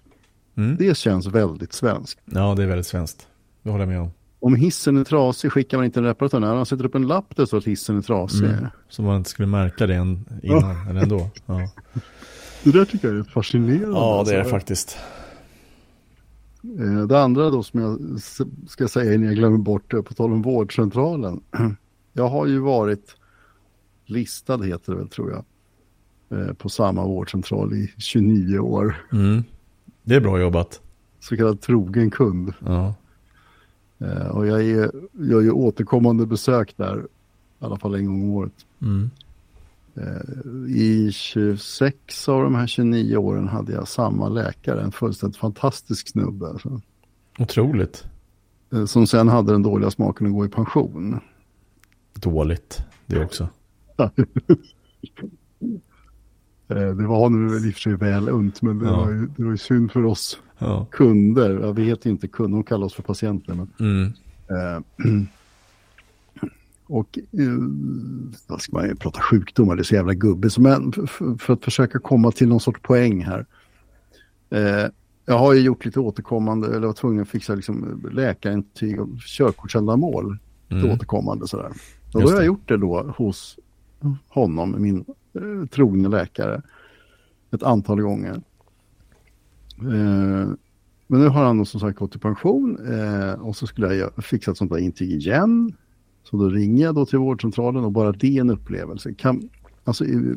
Mm. 0.58 0.76
Det 0.80 0.98
känns 0.98 1.28
väldigt 1.28 1.74
svenskt. 1.74 2.20
Ja, 2.26 2.54
det 2.58 2.64
är 2.64 2.68
väldigt 2.68 2.88
svenskt. 2.88 3.28
Det 3.64 3.70
håller 3.70 3.82
jag 3.82 3.90
med 3.90 4.02
om. 4.02 4.12
Om 4.40 4.56
hissen 4.56 4.98
är 4.98 5.04
trasig 5.04 5.52
skickar 5.52 5.78
man 5.78 5.86
inte 5.86 6.00
en 6.00 6.06
reparatör. 6.06 6.40
Nej, 6.40 6.50
man 6.50 6.66
sätter 6.66 6.86
upp 6.86 6.96
en 6.96 7.08
lapp 7.08 7.36
där 7.36 7.46
står 7.46 7.58
att 7.58 7.66
hissen 7.66 7.98
är 7.98 8.02
trasig. 8.02 8.46
Mm. 8.46 8.66
Så 8.90 9.02
man 9.02 9.18
inte 9.18 9.30
skulle 9.30 9.48
märka 9.48 9.88
det 9.88 9.96
innan, 10.44 10.88
eller 10.90 11.02
ändå. 11.02 11.30
Ja, 11.46 11.70
Det 12.64 12.72
där 12.72 12.86
tycker 12.86 13.08
jag 13.08 13.18
är 13.18 13.24
fascinerande. 13.24 13.98
ja 13.98 14.24
det 14.26 14.32
är 14.32 14.34
det 14.34 14.40
alltså. 14.40 14.56
faktiskt. 14.56 14.98
Eh, 16.80 17.08
Det 17.08 17.22
andra 17.22 17.50
då 17.50 17.64
som 17.64 17.80
jag 17.80 18.00
ska 18.70 18.88
säga 18.88 19.14
innan 19.14 19.28
jag 19.28 19.36
glömmer 19.36 19.58
bort 19.58 19.92
det, 19.92 20.04
på 20.04 20.14
tal 20.14 20.32
om 20.34 20.42
vårdcentralen. 20.42 21.42
Jag 22.14 22.28
har 22.30 22.46
ju 22.46 22.60
varit 22.60 23.16
listad, 24.06 24.58
heter 24.64 24.92
det 24.92 24.98
väl 24.98 25.08
tror 25.10 25.32
jag, 25.32 25.44
eh, 26.42 26.54
på 26.54 26.70
samma 26.70 27.06
vårdcentral 27.06 27.74
i 27.74 27.94
29 27.98 28.60
år. 28.60 29.06
Mm. 29.12 29.44
Det 30.04 30.16
är 30.16 30.20
bra 30.22 30.40
jobbat. 30.40 30.82
Så 31.20 31.38
kallad 31.38 31.62
trogen 31.62 32.12
kund. 32.12 32.54
Ja. 32.66 32.94
Eh, 34.00 34.28
Och 34.28 34.48
jag 34.48 34.64
är, 34.66 34.92
gör 35.12 35.42
ju 35.42 35.52
återkommande 35.52 36.26
besök 36.26 36.74
där, 36.78 36.98
i 37.62 37.66
alla 37.66 37.78
fall 37.78 37.96
en 37.96 38.06
gång 38.06 38.24
om 38.24 38.30
året. 38.30 38.66
Mm. 38.82 39.10
Eh, 39.98 40.76
I 40.76 41.12
26 41.12 42.30
av 42.30 42.44
de 42.44 42.56
här 42.56 42.68
29 42.68 43.18
åren 43.18 43.48
hade 43.48 43.72
jag 43.74 43.88
samma 43.88 44.30
läkare, 44.30 44.82
en 44.82 44.92
fullständigt 44.92 45.38
fantastisk 45.38 46.08
snubbe. 46.12 46.54
Otroligt 47.40 48.06
Eh, 48.74 48.86
Som 48.86 49.08
sen 49.08 49.28
hade 49.28 49.52
den 49.52 49.64
dåliga 49.64 49.92
smaken 49.92 50.28
att 50.28 50.34
gå 50.34 50.46
i 50.46 50.50
pension. 50.50 51.20
dåligt 52.14 52.80
det 53.06 53.24
också. 53.26 53.50
Eh, 56.68 56.76
Det 56.78 57.08
var 57.08 57.18
honom 57.20 57.48
väl 57.50 57.66
i 57.66 57.70
och 57.70 57.74
för 57.74 57.82
sig 57.82 57.94
väl 57.96 58.30
unt, 58.30 58.62
men 58.62 58.80
det, 58.80 58.86
Ja. 58.86 58.96
var 58.98 59.12
ju, 59.12 59.28
det 59.38 59.44
var 59.44 59.52
ju 59.52 59.58
synd 59.58 59.92
för 59.92 60.06
oss 60.06 60.40
Ja. 60.60 60.88
kunder. 60.92 61.60
Ja, 61.62 61.72
vi 61.72 61.84
heter 61.84 62.10
inte 62.10 62.28
kunder, 62.28 62.58
de 62.58 62.64
kallar 62.64 62.86
oss 62.86 62.94
för 62.94 63.04
patienter. 63.04 63.54
Men, 63.54 63.70
Mm. 63.80 64.14
eh, 66.90 66.96
och 66.96 67.20
eh, 67.32 67.48
vad 68.48 68.62
ska 68.62 68.78
man 68.78 68.88
ju 68.88 68.96
prata 68.96 69.22
sjukdomar, 69.22 69.76
det 69.76 69.82
är 69.82 69.84
så 69.84 69.96
jävla 69.96 70.14
gubbigt. 70.14 70.58
Men 70.58 70.92
för, 71.40 71.54
att 71.54 71.64
försöka 71.64 72.00
komma 72.00 72.32
till 72.32 72.48
någon 72.48 72.60
sorts 72.60 72.82
poäng 72.82 73.24
här. 73.24 73.46
Eh, 74.50 74.90
jag 75.26 75.38
har 75.38 75.54
ju 75.54 75.62
gjort 75.62 75.86
lite 75.86 76.00
återkommande, 76.00 76.68
eller 76.68 76.88
var 76.88 76.94
tvungen 76.94 77.22
att 77.22 77.30
fixa 77.30 77.56
liksom 77.56 78.04
läkarintyg 78.12 79.02
och 79.02 79.10
körkortsändamål. 79.20 80.38
Mm. 80.70 80.92
återkommande 80.92 81.48
sådär. 81.48 81.72
Och 82.14 82.22
då 82.22 82.28
har 82.28 82.36
jag 82.36 82.46
gjort 82.46 82.68
det 82.68 82.78
då 82.78 83.14
hos 83.18 83.60
honom, 84.28 84.76
min 84.80 85.06
eh, 85.34 85.68
trogne 85.70 86.10
läkare, 86.10 86.62
ett 87.52 87.64
antal 87.64 88.02
gånger. 88.02 88.42
Eh, 89.80 90.50
men 91.08 91.20
nu 91.20 91.28
har 91.28 91.44
han 91.44 91.66
som 91.66 91.80
sagt 91.80 92.00
gått 92.00 92.16
i 92.16 92.20
pension 92.20 92.94
eh, 92.94 93.34
och 93.34 93.56
så 93.56 93.68
skulle 93.68 93.96
jag 93.96 94.24
fixa 94.24 94.52
ett 94.52 94.58
sånt 94.58 94.72
där 94.72 94.78
intyg 94.78 95.12
igen. 95.12 95.74
Så 96.30 96.38
då 96.38 96.50
ringer 96.50 96.84
jag 96.86 96.96
då 96.96 97.06
till 97.06 97.20
vårdcentralen 97.20 97.84
och 97.84 97.92
bara 97.92 98.12
det 98.12 98.38
är 98.38 98.42
en 98.42 98.50
upplevelse. 98.50 99.14
Kan, 99.14 99.50
alltså, 99.84 100.06
i- 100.06 100.36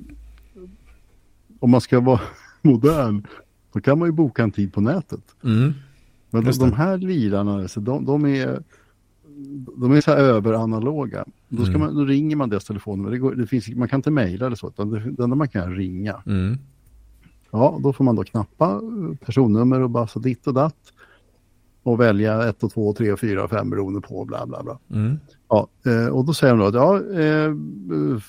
om 1.59 1.71
man 1.71 1.81
ska 1.81 2.01
vara 2.01 2.21
modern, 2.63 3.27
då 3.73 3.81
kan 3.81 3.99
man 3.99 4.09
ju 4.09 4.13
boka 4.13 4.43
en 4.43 4.51
tid 4.53 4.73
på 4.73 4.81
nätet. 4.81 5.23
Mm. 5.45 5.73
Men 6.31 6.45
de, 6.45 6.51
de 6.53 6.73
här 6.73 6.99
lirarna, 6.99 7.55
alltså, 7.55 7.81
de, 7.81 8.05
de 8.05 8.27
är 8.27 8.63
de 9.77 9.93
är 9.93 10.01
så 10.01 10.11
här 10.11 10.19
överanaloga. 10.19 11.25
Då, 11.49 11.63
ska 11.63 11.69
Mm. 11.75 11.81
man, 11.81 11.95
då 11.95 12.05
ringer 12.05 12.37
man 12.37 12.49
deras 12.49 12.65
telefonnummer. 12.65 13.11
Det 13.11 13.19
går, 13.19 13.35
det 13.35 13.47
finns, 13.47 13.69
man 13.69 13.89
kan 13.89 13.99
inte 13.99 14.11
mejla 14.11 14.47
eller 14.47 14.57
så, 14.57 14.69
utan 14.69 14.91
det, 14.91 15.01
det 15.11 15.23
enda 15.25 15.37
man 15.37 15.49
kan 15.49 15.75
ringa. 15.77 16.23
Mm. 16.27 16.57
Ja, 17.51 17.79
då 17.83 17.93
får 17.93 18.05
man 18.05 18.17
då 18.17 18.25
knappa 18.25 18.71
eh, 18.71 19.17
personnummer 19.27 19.81
och 19.81 19.91
bara 19.91 20.07
så 20.07 20.19
ditt 20.19 20.47
och 20.47 20.55
datt. 20.55 20.93
Och 21.89 22.01
välja 22.01 22.49
1 22.49 22.63
och 22.63 22.73
2, 22.73 22.93
3 22.95 23.13
och 23.13 23.21
4 23.21 23.45
och 23.45 23.51
5 23.51 23.71
beroende 23.71 24.01
på 24.01 24.25
bla 24.25 24.47
bla 24.47 24.63
bla. 24.63 24.79
Mm. 24.91 25.19
Ja, 25.49 25.69
eh, 25.87 26.07
och 26.07 26.25
då 26.25 26.35
säger 26.35 26.55
de 26.57 26.61
då 26.61 26.67
att 26.67 26.75
ja, 26.75 27.21
eh, 27.21 27.55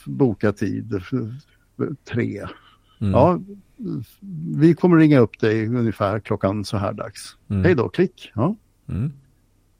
boka 0.06 0.52
tid, 0.52 0.94
f- 0.98 1.12
f- 1.82 1.90
tre. 2.14 2.40
Mm. 3.02 3.12
Ja, 3.14 3.40
vi 4.56 4.74
kommer 4.74 4.98
ringa 4.98 5.20
upp 5.20 5.40
dig 5.40 5.68
ungefär 5.68 6.20
klockan 6.20 6.66
så 6.66 6.78
här 6.78 6.94
dags. 6.94 7.38
Mm. 7.48 7.64
Hej 7.64 7.76
då, 7.76 7.90
klick. 7.90 8.32
Ja. 8.36 8.56
Mm. 8.88 9.12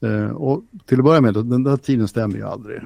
Eh, 0.00 0.30
och 0.30 0.62
till 0.86 0.98
att 0.98 1.04
börja 1.04 1.20
med, 1.20 1.34
den 1.34 1.62
där 1.62 1.76
tiden 1.76 2.08
stämmer 2.08 2.36
ju 2.36 2.42
aldrig. 2.46 2.80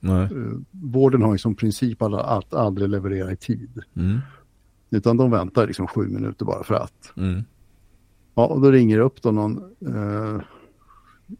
Nej. 0.00 0.22
Eh, 0.24 0.30
vården 0.70 1.22
har 1.22 1.32
ju 1.32 1.38
som 1.38 1.54
princip 1.54 2.02
att 2.02 2.54
aldrig 2.54 2.88
leverera 2.88 3.32
i 3.32 3.36
tid. 3.36 3.82
Mm. 3.96 4.18
Utan 4.90 5.16
de 5.16 5.30
väntar 5.30 5.66
liksom 5.66 5.86
sju 5.86 6.08
minuter 6.08 6.44
bara 6.44 6.62
för 6.64 6.74
att. 6.74 7.12
Mm. 8.36 8.48
Ja, 8.48 8.54
och 8.54 8.60
då 8.60 8.70
ringer 8.70 8.96
det 8.96 9.02
upp 9.04 9.22
då 9.22 9.30
någon, 9.30 9.56
eh, 9.86 10.40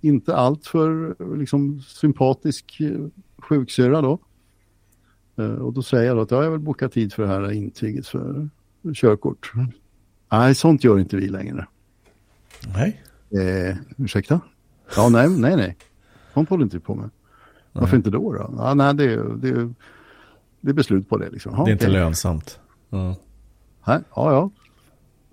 inte 0.01 0.37
allt 0.37 0.67
för 0.67 1.17
liksom, 1.39 1.81
sympatisk 1.81 2.81
eh, 2.81 3.07
sjuksyrra 3.39 4.01
då. 4.01 4.19
Eh, 5.39 5.51
och 5.55 5.73
då 5.73 5.83
säger 5.83 6.05
jag 6.07 6.17
då 6.17 6.21
att 6.23 6.31
ja, 6.31 6.45
jag 6.45 6.51
vill 6.51 6.61
boka 6.61 6.89
tid 6.89 7.13
för 7.13 7.23
det 7.23 7.29
här 7.29 7.53
intyget 7.53 8.07
för 8.07 8.49
körkort. 8.95 9.53
Nej, 10.33 10.55
sånt 10.55 10.85
gör 10.85 10.99
inte 10.99 11.17
vi 11.17 11.29
längre. 11.29 11.67
Nej. 12.75 13.03
Eh, 13.31 13.77
ursäkta? 13.97 14.41
Ja, 14.97 15.09
nej, 15.09 15.31
nej, 15.31 15.57
nej. 15.57 15.77
Sånt 16.35 16.49
håller 16.49 16.65
inte 16.65 16.77
vi 16.77 16.83
på 16.83 16.95
med. 16.95 17.11
Varför 17.73 17.97
inte 17.97 18.11
då? 18.11 18.33
då? 18.33 18.55
Ja, 18.59 18.75
nej, 18.75 18.95
det, 18.95 19.05
är- 19.13 19.37
det, 19.37 19.73
det 20.61 20.71
är 20.71 20.75
beslut 20.75 21.09
på 21.09 21.17
det. 21.19 21.31
Liksom. 21.31 21.53
Ja, 21.57 21.65
Det 21.65 21.71
är 21.71 21.73
inte 21.73 21.85
okej. 21.85 21.93
lönsamt. 22.01 22.61
Nej, 22.91 23.17
ja, 23.85 24.01
ja. 24.15 24.51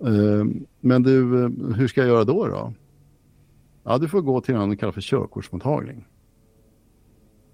Eh, 0.06 0.44
men 0.80 1.02
du, 1.02 1.44
eh, 1.44 1.50
hur 1.76 1.88
ska 1.88 2.00
jag 2.00 2.08
göra 2.08 2.24
då 2.24 2.46
då? 2.48 2.72
Ja, 3.84 3.98
du 3.98 4.08
får 4.08 4.20
gå 4.22 4.40
till 4.40 4.54
de 4.54 4.76
kallar 4.76 4.92
för 4.92 5.00
körkortsmottagning. 5.00 6.04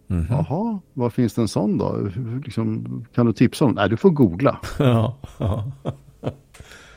Mhm. 0.07 0.27
Jaha, 0.31 0.81
var 0.93 1.11
finns 1.11 1.35
det 1.35 1.43
en 1.43 1.49
sån 1.49 1.79
då? 1.79 1.97
Hur- 1.97 2.43
Liksom, 2.45 3.05
kan 3.15 3.27
du 3.27 3.33
tipsa 3.33 3.65
om? 3.65 3.73
Nej, 3.73 3.89
du 3.89 3.97
får 3.97 4.11
googla. 4.11 4.61
ja. 4.79 5.17
ja. 5.39 5.73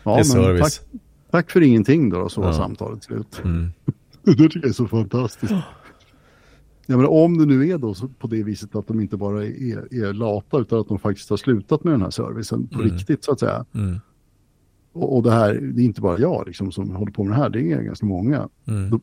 Ja, 0.04 0.14
det 0.16 0.20
är 0.20 0.24
service. 0.24 0.80
Tack, 0.80 1.02
tack 1.32 1.52
för 1.52 1.62
ingenting 1.62 2.10
då, 2.10 2.30
så 2.30 2.42
var 2.42 2.48
Ja. 2.48 2.54
samtalet 2.54 3.04
slut. 3.04 3.42
Mm. 3.44 3.72
det 4.24 4.34
tycker 4.34 4.60
jag 4.60 4.70
är 4.70 4.74
så 4.74 4.88
fantastiskt. 4.88 5.54
Ja, 6.86 6.98
men 6.98 7.06
om 7.06 7.38
det 7.38 7.46
nu 7.46 7.70
är 7.70 7.78
då 7.78 7.94
på 8.20 8.28
det 8.28 8.44
viset 8.44 8.76
att 8.76 8.88
de 8.88 9.00
inte 9.00 9.18
bara 9.18 9.46
är, 9.46 9.94
är 10.08 10.14
lata 10.14 10.58
utan 10.60 10.80
att 10.80 10.88
de 10.88 11.00
faktiskt 11.00 11.30
har 11.30 11.38
slutat 11.38 11.84
med 11.84 11.94
den 11.94 12.02
här 12.02 12.10
servicen 12.10 12.68
på 12.68 12.80
Mm. 12.82 12.92
riktigt 12.94 13.24
så 13.24 13.32
att 13.32 13.40
säga. 13.40 13.66
Mm. 13.74 14.00
Och, 14.94 15.16
och 15.16 15.24
det 15.24 15.32
här, 15.32 15.54
det 15.54 15.82
är 15.82 15.86
inte 15.86 16.02
bara 16.02 16.20
jag 16.20 16.44
liksom, 16.48 16.72
som 16.72 16.96
håller 16.96 17.12
på 17.12 17.24
med 17.24 17.32
det 17.38 17.42
här, 17.42 17.50
det 17.50 17.72
är 17.72 17.82
ganska 17.82 18.06
många. 18.06 18.50
Mm. 18.68 18.90
Då- 18.90 19.00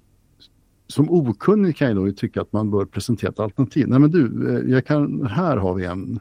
Som 0.87 1.11
okunnig 1.11 1.77
kan 1.77 1.89
jag 1.89 1.97
då 1.97 2.13
tycka 2.13 2.41
att 2.41 2.53
man 2.53 2.71
bör 2.71 2.85
presentera 2.85 3.31
ett 3.31 3.41
alternativ. 3.41 3.89
Nej 3.89 3.99
men 3.99 4.11
du, 4.11 4.49
eh, 4.59 4.71
jag 4.73 4.87
kan, 4.87 5.27
här 5.27 5.57
har 5.57 5.75
vi 5.75 5.85
en, 5.85 6.21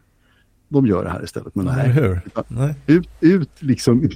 de 0.69 0.87
gör 0.87 1.03
det 1.03 1.09
här 1.09 1.23
istället. 1.23 1.55
Men 1.55 1.65
nej, 1.65 1.89
hur? 1.89 2.21
Nej. 2.47 2.75
ut, 2.87 3.09
ut 3.19 3.49
liksom 3.59 4.03
i, 4.03 4.09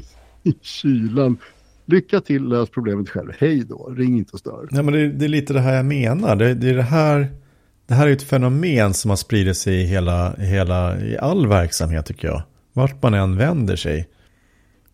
i 0.50 0.54
kylan. 0.62 1.38
Lycka 1.86 2.22
till, 2.22 2.44
lös 2.44 2.70
problemet 2.70 3.10
själv. 3.10 3.32
Hej 3.40 3.64
då, 3.70 3.94
ring 3.98 4.18
inte 4.18 4.32
och 4.34 4.40
stör. 4.40 4.68
Nej, 4.72 4.84
men 4.84 4.94
det, 4.94 5.12
det 5.12 5.26
är 5.26 5.30
lite 5.30 5.54
det 5.54 5.60
här 5.60 5.76
jag 5.76 5.86
menar. 5.86 6.36
Det, 6.36 6.54
det 6.54 6.70
är 6.70 6.76
det 6.76 6.82
här. 6.82 7.28
Det 7.88 7.94
här 7.94 8.08
är 8.08 8.12
ett 8.12 8.24
fenomen 8.24 8.94
som 8.94 9.10
har 9.10 9.16
spridit 9.18 9.58
sig 9.58 9.82
i 9.82 9.86
hela, 9.86 10.36
i 10.38 10.46
hela, 10.46 11.00
i 11.02 11.18
all 11.18 11.48
verksamhet 11.48 12.06
tycker 12.06 12.28
jag. 12.28 12.42
Vart 12.74 13.04
man 13.04 13.14
än 13.14 13.38
vänder 13.38 13.76
sig. 13.76 14.08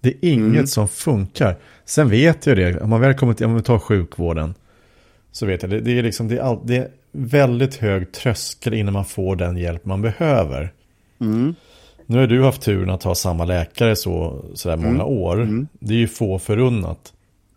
Det 0.01 0.09
är 0.09 0.15
inget 0.21 0.53
Mm. 0.53 0.67
som 0.67 0.87
funkar. 0.87 1.55
Sen 1.85 2.09
vet 2.09 2.45
jag 2.45 2.57
det, 2.57 2.81
om 2.81 2.89
man 2.89 3.01
väl 3.01 3.13
kommer 3.13 3.33
till, 3.33 3.45
om 3.45 3.55
vi 3.55 3.61
tar 3.61 3.79
sjukvården. 3.79 4.53
Så 5.31 5.45
vet 5.45 5.61
jag, 5.61 5.71
det, 5.71 5.79
det 5.79 5.99
är 5.99 6.03
liksom, 6.03 6.27
det 6.27 6.37
är, 6.37 6.41
all, 6.41 6.59
det 6.63 6.75
är 6.77 6.87
väldigt 7.11 7.75
hög 7.75 8.11
tröskel 8.11 8.73
innan 8.73 8.93
man 8.93 9.05
får 9.05 9.35
den 9.35 9.57
hjälp 9.57 9.85
man 9.85 10.01
behöver. 10.01 10.73
Mm. 11.21 11.55
Nu 12.05 12.17
har 12.17 12.27
du 12.27 12.43
haft 12.43 12.61
turen 12.61 12.89
att 12.89 13.03
ha 13.03 13.15
samma 13.15 13.45
läkare 13.45 13.95
så, 13.95 14.45
sådär 14.53 14.77
många 14.77 15.03
år. 15.03 15.41
Mm. 15.41 15.67
Det 15.79 15.93
är 15.93 15.97
ju 15.97 16.07
få 16.07 16.39
förunnat. 16.39 17.13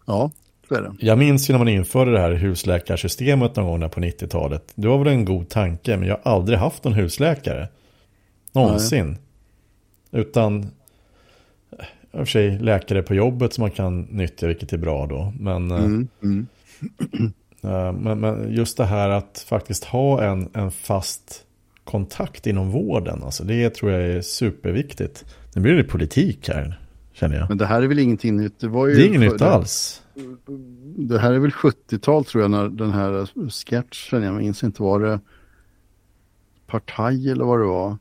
Ja, 0.06 0.30
så 0.68 0.74
är 0.74 0.82
det. 0.82 0.92
Jag 1.00 1.18
minns 1.18 1.50
ju 1.50 1.52
när 1.54 1.58
man 1.58 1.68
införde 1.68 2.12
det 2.12 2.20
här 2.20 2.32
husläkarsystemet 2.32 3.56
någon 3.56 3.66
gång 3.66 3.80
där 3.80 3.88
på 3.88 4.00
90-talet. 4.00 4.72
Det 4.74 4.88
var 4.88 4.98
väl 4.98 5.08
en 5.08 5.24
god 5.24 5.48
tanke, 5.48 5.96
men 5.96 6.08
jag 6.08 6.18
har 6.22 6.32
aldrig 6.32 6.58
haft 6.58 6.84
någon 6.84 6.92
husläkare. 6.92 7.68
Någonsin. 8.52 9.16
Utan, 10.12 10.60
eh, 10.62 10.66
i 12.12 12.16
och 12.16 12.18
för 12.18 12.24
sig 12.26 12.58
läkare 12.58 13.02
på 13.02 13.14
jobbet 13.14 13.52
som 13.52 13.62
man 13.62 13.70
kan 13.70 14.00
nyttja, 14.00 14.46
vilket 14.46 14.72
är 14.72 14.78
bra 14.78 15.06
då. 15.06 15.32
Men, 15.40 15.70
eh, 15.70 15.76
Mm. 15.84 16.08
Mm. 16.22 16.46
eh, 17.62 17.92
men, 17.92 18.20
men 18.20 18.52
just 18.54 18.76
det 18.76 18.84
här 18.84 19.08
att 19.10 19.44
faktiskt 19.48 19.84
ha 19.84 20.22
en, 20.22 20.48
en 20.52 20.70
fast 20.70 21.44
kontakt 21.84 22.46
inom 22.46 22.70
vården, 22.70 23.22
alltså 23.22 23.44
det 23.44 23.74
tror 23.74 23.92
jag 23.92 24.02
är 24.02 24.20
superviktigt. 24.20 25.24
Nu 25.54 25.62
blir 25.62 25.72
det 25.72 25.84
politik 25.84 26.48
här, 26.48 26.80
känner 27.12 27.36
jag. 27.36 27.48
Men 27.48 27.58
det 27.58 27.66
här 27.66 27.82
är 27.82 27.86
väl 27.86 27.98
ingenting 27.98 28.36
nytt. 28.36 28.60
Det, 28.60 28.68
var 28.68 28.86
ju 28.86 28.94
Det 28.94 29.02
är 29.02 29.06
inget 29.06 29.20
för- 29.22 29.32
nytt 29.32 29.42
alls. 29.42 30.02
Det 30.96 31.18
här 31.18 31.32
är 31.32 31.38
väl 31.38 31.50
70-tal 31.50 32.24
tror 32.24 32.42
jag 32.42 32.50
när 32.50 32.68
den 32.68 32.90
här 32.92 33.28
sketchen, 33.50 34.22
jag 34.22 34.34
minns 34.34 34.62
inte 34.64 34.82
var 34.82 35.00
det 35.00 35.20
Partaj 36.66 37.30
eller 37.30 37.44
vad 37.44 37.58
det 37.58 37.64
var. 37.66 37.96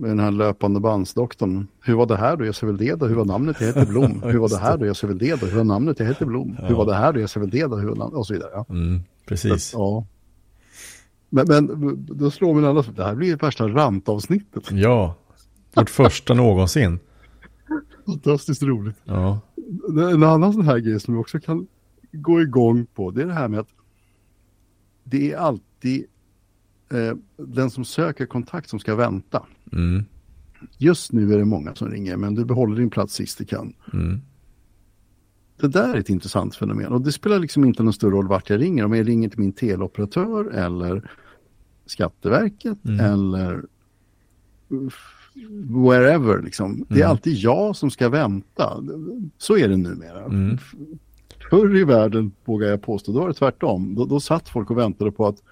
Med 0.00 0.10
den 0.10 0.20
här 0.20 0.30
löpande 0.30 0.80
bandsdoktorn. 0.80 1.66
Hur 1.80 1.94
var 1.94 2.06
det 2.06 2.16
här 2.16 2.36
då? 2.36 2.44
Jag 2.44 2.54
ser 2.54 2.66
väl 2.66 2.76
det 2.76 2.94
då. 2.94 3.06
Hur 3.06 3.14
var 3.14 3.24
namnet? 3.24 3.56
Jag 3.60 3.66
heter 3.66 3.86
Blom. 3.86 4.22
Hur 4.22 4.38
var 4.38 4.48
det 4.48 4.58
här 4.58 4.76
då? 4.78 4.86
Jag 4.86 4.96
ser 4.96 5.08
väl 5.08 5.18
det 5.18 5.40
då. 5.40 5.46
Hur 5.46 5.56
var 5.56 5.64
namnet? 5.64 6.00
Jag 6.00 6.06
heter 6.06 6.26
Blom. 6.26 6.56
Hur 6.62 6.74
var 6.74 6.86
det 6.86 6.94
här 6.94 7.12
då? 7.12 7.20
Jag 7.20 7.30
ser 7.30 7.40
väl 7.40 7.50
det 7.50 7.66
då. 7.66 7.76
Hur 7.76 7.88
var 7.88 7.96
namnet? 7.96 8.14
Och 8.14 8.26
så 8.26 8.32
vidare. 8.34 8.50
Ja. 8.52 8.66
Mm, 8.68 9.00
precis. 9.26 9.72
ja. 9.72 10.06
Men, 11.30 11.46
men 11.46 12.06
då 12.06 12.30
slår 12.30 12.54
mig 12.54 12.70
alla 12.70 12.82
det 12.82 13.04
här 13.04 13.14
blir 13.14 13.28
ju 13.28 13.36
värsta 13.36 13.68
rantavsnittet. 13.68 14.70
Ja, 14.70 15.14
vårt 15.74 15.90
första 15.90 16.34
någonsin. 16.34 16.98
Fantastiskt 18.06 18.62
roligt. 18.62 18.96
Ja. 19.04 19.40
En 20.12 20.22
annan 20.22 20.52
sån 20.52 20.64
här 20.64 20.78
grej 20.78 21.00
som 21.00 21.14
vi 21.14 21.20
också 21.20 21.40
kan 21.40 21.66
gå 22.12 22.40
igång 22.42 22.86
på 22.94 23.10
det 23.10 23.22
är 23.22 23.26
det 23.26 23.32
här 23.32 23.48
med 23.48 23.60
att 23.60 23.68
det 25.04 25.32
är 25.32 25.36
alltid 25.36 26.06
eh, 26.92 27.16
den 27.36 27.70
som 27.70 27.84
söker 27.84 28.26
kontakt 28.26 28.68
som 28.70 28.78
ska 28.78 28.94
vänta. 28.94 29.42
Mm, 29.72 30.04
Just 30.78 31.12
nu 31.12 31.34
är 31.34 31.38
det 31.38 31.44
många 31.44 31.74
som 31.74 31.90
ringer 31.90 32.16
men 32.16 32.34
du 32.34 32.44
behåller 32.44 32.76
din 32.76 32.90
plats 32.90 33.14
sist 33.14 33.38
du 33.38 33.44
kan. 33.44 33.72
mm, 33.92 34.20
Det 35.60 35.68
där 35.68 35.94
är 35.94 35.98
ett 35.98 36.08
intressant 36.10 36.56
fenomen 36.56 36.92
och 36.92 37.00
det 37.00 37.12
spelar 37.12 37.38
liksom 37.38 37.64
inte 37.64 37.82
någon 37.82 37.92
större 37.92 38.10
roll 38.10 38.28
vart 38.28 38.50
jag 38.50 38.60
ringer. 38.60 38.84
Om 38.84 38.92
jag 38.94 39.08
ringer 39.08 39.28
till 39.28 39.40
min 39.40 39.52
teleoperatör 39.52 40.44
eller 40.50 41.10
Skatteverket 41.86 42.78
Mm. 42.84 43.00
eller 43.12 43.62
wherever 45.84 46.42
liksom. 46.42 46.84
Det 46.88 46.94
är 46.94 46.98
Mm. 46.98 47.10
alltid 47.10 47.34
jag 47.34 47.76
som 47.76 47.90
ska 47.90 48.08
vänta. 48.08 48.82
Så 49.38 49.56
är 49.56 49.68
det 49.68 49.76
numera. 49.76 50.24
Mm. 50.24 50.58
Förr 51.50 51.76
i 51.76 51.84
världen 51.84 52.32
vågar 52.44 52.68
jag 52.68 52.82
påstå, 52.82 53.12
då 53.12 53.20
var 53.20 53.28
det 53.28 53.34
tvärtom. 53.34 53.94
Då, 53.94 54.04
då 54.04 54.20
satt 54.20 54.48
folk 54.48 54.70
och 54.70 54.78
väntade 54.78 55.12
på 55.12 55.26
att 55.26 55.42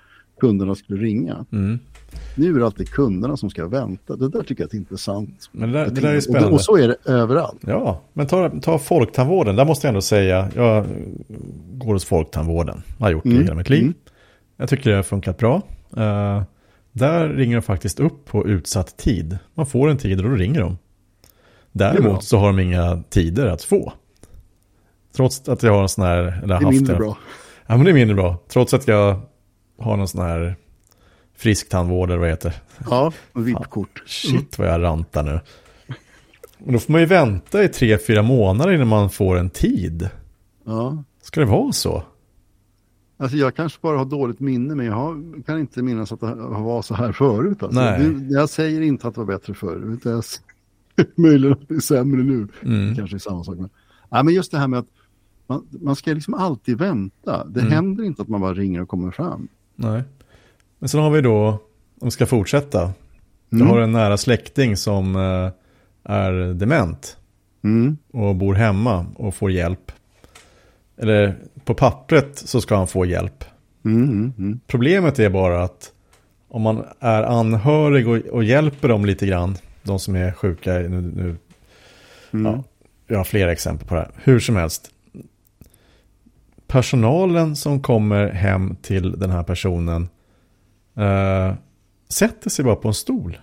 kunderna 0.47 0.75
skulle 0.75 1.03
ringa. 1.05 1.45
mm. 1.53 1.79
Nu 2.35 2.55
är 2.55 2.59
det 2.59 2.65
alltid 2.67 2.89
kunderna 2.89 3.37
som 3.37 3.51
ska 3.51 3.67
vänta. 3.67 4.17
Det 4.17 4.29
där 4.29 4.43
tycker 4.43 4.55
jag 4.55 4.61
är 4.61 4.69
ett 4.69 4.75
intressant. 4.75 5.49
Men 5.53 5.73
det 5.73 5.79
där, 5.79 5.91
det 5.91 6.01
där 6.01 6.13
är 6.13 6.17
och, 6.17 6.23
spännande. 6.23 6.49
och 6.49 6.61
så 6.61 6.77
är 6.77 6.89
det 6.89 6.97
överallt. 7.13 7.59
Ja, 7.67 8.01
men 8.13 8.27
ta, 8.27 8.51
ta 8.63 8.79
folktandvården. 8.79 9.57
Där 9.57 9.65
måste 9.65 9.87
jag 9.87 9.89
ändå 9.91 10.01
säga, 10.01 10.49
jag 10.55 10.85
går 11.73 11.93
hos 11.93 12.05
folktandvården. 12.05 12.83
Har 12.99 13.11
gjort 13.11 13.23
det 13.25 13.31
Mm, 13.31 13.43
hela 13.43 13.55
mitt 13.55 13.69
liv. 13.71 13.83
mm. 13.83 13.95
Jag 14.57 14.69
tycker 14.69 14.91
det 14.91 14.97
har 14.97 15.03
funkat 15.03 15.39
bra. 15.39 15.63
Eh, 15.97 16.43
där 16.93 17.29
ringer 17.29 17.57
de 17.57 17.63
faktiskt 17.63 18.01
upp 18.01 18.25
på 18.25 18.47
utsatt 18.49 18.97
tid. 18.97 19.39
Man 19.55 19.67
får 19.67 19.89
en 19.91 19.97
tid 19.99 20.19
och 20.25 20.31
då 20.31 20.35
ringer 20.37 20.61
de. 20.61 20.79
Däremot 21.73 22.25
så 22.25 22.39
har 22.39 22.47
de 22.47 22.59
inga 22.59 23.03
tider 23.11 23.47
att 23.47 23.63
få. 23.63 23.93
Trots 25.17 25.49
att 25.49 25.63
jag 25.63 25.73
har 25.73 25.83
en 25.83 25.89
sån 25.89 26.05
här... 26.05 26.19
Eller 26.19 26.47
Det 26.47 26.55
är 26.55 26.65
haft 26.65 26.71
mindre 26.77 26.93
en- 26.95 26.99
bra. 26.99 27.17
Ja, 27.67 27.77
men 27.77 27.85
det 27.85 27.91
är 27.91 27.95
mindre 27.95 28.15
bra. 28.15 28.37
Trots 28.49 28.75
att 28.75 28.89
jag 28.89 29.21
har 29.79 29.97
någon 29.97 30.09
sån 30.09 30.21
här 30.23 30.57
frisk 31.37 31.69
tandvård 31.69 32.09
eller 32.11 32.19
vad 32.19 32.27
det 32.29 32.33
heter. 32.33 32.55
Ja, 32.91 33.13
och 33.33 33.49
VIP-kort. 33.49 34.03
Shit 34.07 34.59
vad 34.59 34.69
jag 34.69 34.83
rantar 34.83 35.23
nu. 35.23 35.41
Men 36.59 36.73
då 36.73 36.79
får 36.79 36.93
man 36.93 37.01
ju 37.01 37.07
vänta 37.07 37.65
i 37.65 37.69
tre, 37.69 37.99
fyra 37.99 38.23
månader 38.23 38.73
innan 38.73 38.89
man 38.89 39.11
får 39.11 39.37
en 39.39 39.51
tid. 39.51 40.09
Ja. 40.65 41.03
Ska 41.23 41.41
det 41.41 41.47
vara 41.47 41.73
så? 41.73 42.03
Alltså 43.17 43.37
jag 43.37 43.55
kanske 43.57 43.79
bara 43.83 43.99
har 43.99 44.05
dåligt 44.05 44.41
minne 44.41 44.75
men 44.75 44.87
jag 44.87 44.95
har, 44.95 45.43
kan 45.43 45.59
inte 45.61 45.83
minnas 45.83 46.13
att 46.13 46.21
det 46.21 46.35
var 46.35 46.83
så 46.83 46.95
här 46.95 47.13
förut. 47.13 47.63
Alltså. 47.63 47.81
Nej. 47.81 48.09
Det, 48.09 48.35
jag 48.35 48.49
säger 48.49 48.81
inte 48.81 49.09
att 49.09 49.15
det 49.15 49.21
var 49.21 49.27
bättre 49.27 49.55
förr. 49.55 49.93
utan 49.95 50.13
jag 50.13 50.19
s- 50.19 50.41
Möjligen 51.17 51.53
att 51.53 51.69
det 51.69 51.75
är 51.75 51.81
sämre 51.81 52.23
nu. 52.23 52.49
Mm. 52.63 52.97
Kanske 52.97 53.17
är 53.17 53.19
samma 53.19 53.45
sak. 53.45 53.57
Men, 53.59 53.71
ja, 54.11 54.23
men 54.23 54.35
just 54.35 54.51
det 54.53 54.59
här 54.59 54.69
med 54.69 54.79
att 54.79 54.87
man, 55.47 55.67
man 55.71 55.97
ska 55.97 56.13
liksom 56.13 56.35
alltid 56.35 56.79
vänta. 56.79 57.45
Det 57.45 57.61
Mm. 57.61 57.73
händer 57.73 58.05
inte 58.05 58.23
att 58.23 58.29
man 58.29 58.41
bara 58.41 58.55
ringer 58.55 58.83
och 58.83 58.89
kommer 58.89 59.11
fram. 59.11 59.49
Nej. 59.77 60.03
Men 60.79 60.89
sen 60.89 61.01
har 61.01 61.11
vi 61.11 61.21
då, 61.21 61.47
om 61.49 61.59
vi 62.01 62.11
ska 62.11 62.27
fortsätta. 62.27 62.93
Jag 63.49 63.61
Mm. 63.61 63.69
har 63.73 63.81
en 63.81 63.93
nära 63.93 64.17
släkting 64.17 64.77
som 64.77 65.17
eh, 65.17 65.51
är 66.15 66.55
dement. 66.55 67.17
Mm. 67.65 67.97
Och 68.13 68.35
bor 68.35 68.55
hemma 68.55 69.07
och 69.17 69.35
får 69.35 69.51
hjälp. 69.51 69.93
Eller 70.97 71.35
på 71.65 71.75
pappret 71.75 72.39
så 72.39 72.61
ska 72.61 72.77
han 72.77 72.87
få 72.87 73.05
hjälp. 73.07 73.45
Mm, 73.85 74.03
mm, 74.05 74.33
mm. 74.39 74.61
Problemet 74.67 75.19
är 75.19 75.31
bara 75.31 75.63
att 75.65 75.93
om 76.49 76.63
man 76.63 76.85
är 77.01 77.23
anhörig 77.23 78.09
och, 78.09 78.17
och 78.17 78.45
hjälper 78.45 78.89
dem 78.89 79.05
lite 79.05 79.27
grann. 79.27 79.57
De 79.83 79.99
som 79.99 80.15
är 80.17 80.33
sjuka 80.33 80.73
nu, 80.73 81.01
nu 81.01 81.37
Mm. 82.33 82.53
Ja, 82.53 82.65
jag 83.07 83.17
har 83.17 83.25
flera 83.25 83.53
exempel 83.53 83.89
på 83.89 83.95
det 83.95 84.01
här. 84.01 84.11
Hur 84.17 84.41
som 84.41 84.57
helst. 84.57 84.91
Personalen 86.75 87.57
som 87.57 87.81
kommer 87.81 88.29
hem 88.31 88.77
till 88.83 89.19
den 89.19 89.31
här 89.31 89.43
personen 89.43 90.09
eh, 90.97 91.55
sätter 92.09 92.51
sig 92.51 92.65
bara 92.65 92.77
på 92.77 92.89
en 92.89 92.95
stol. 92.95 93.39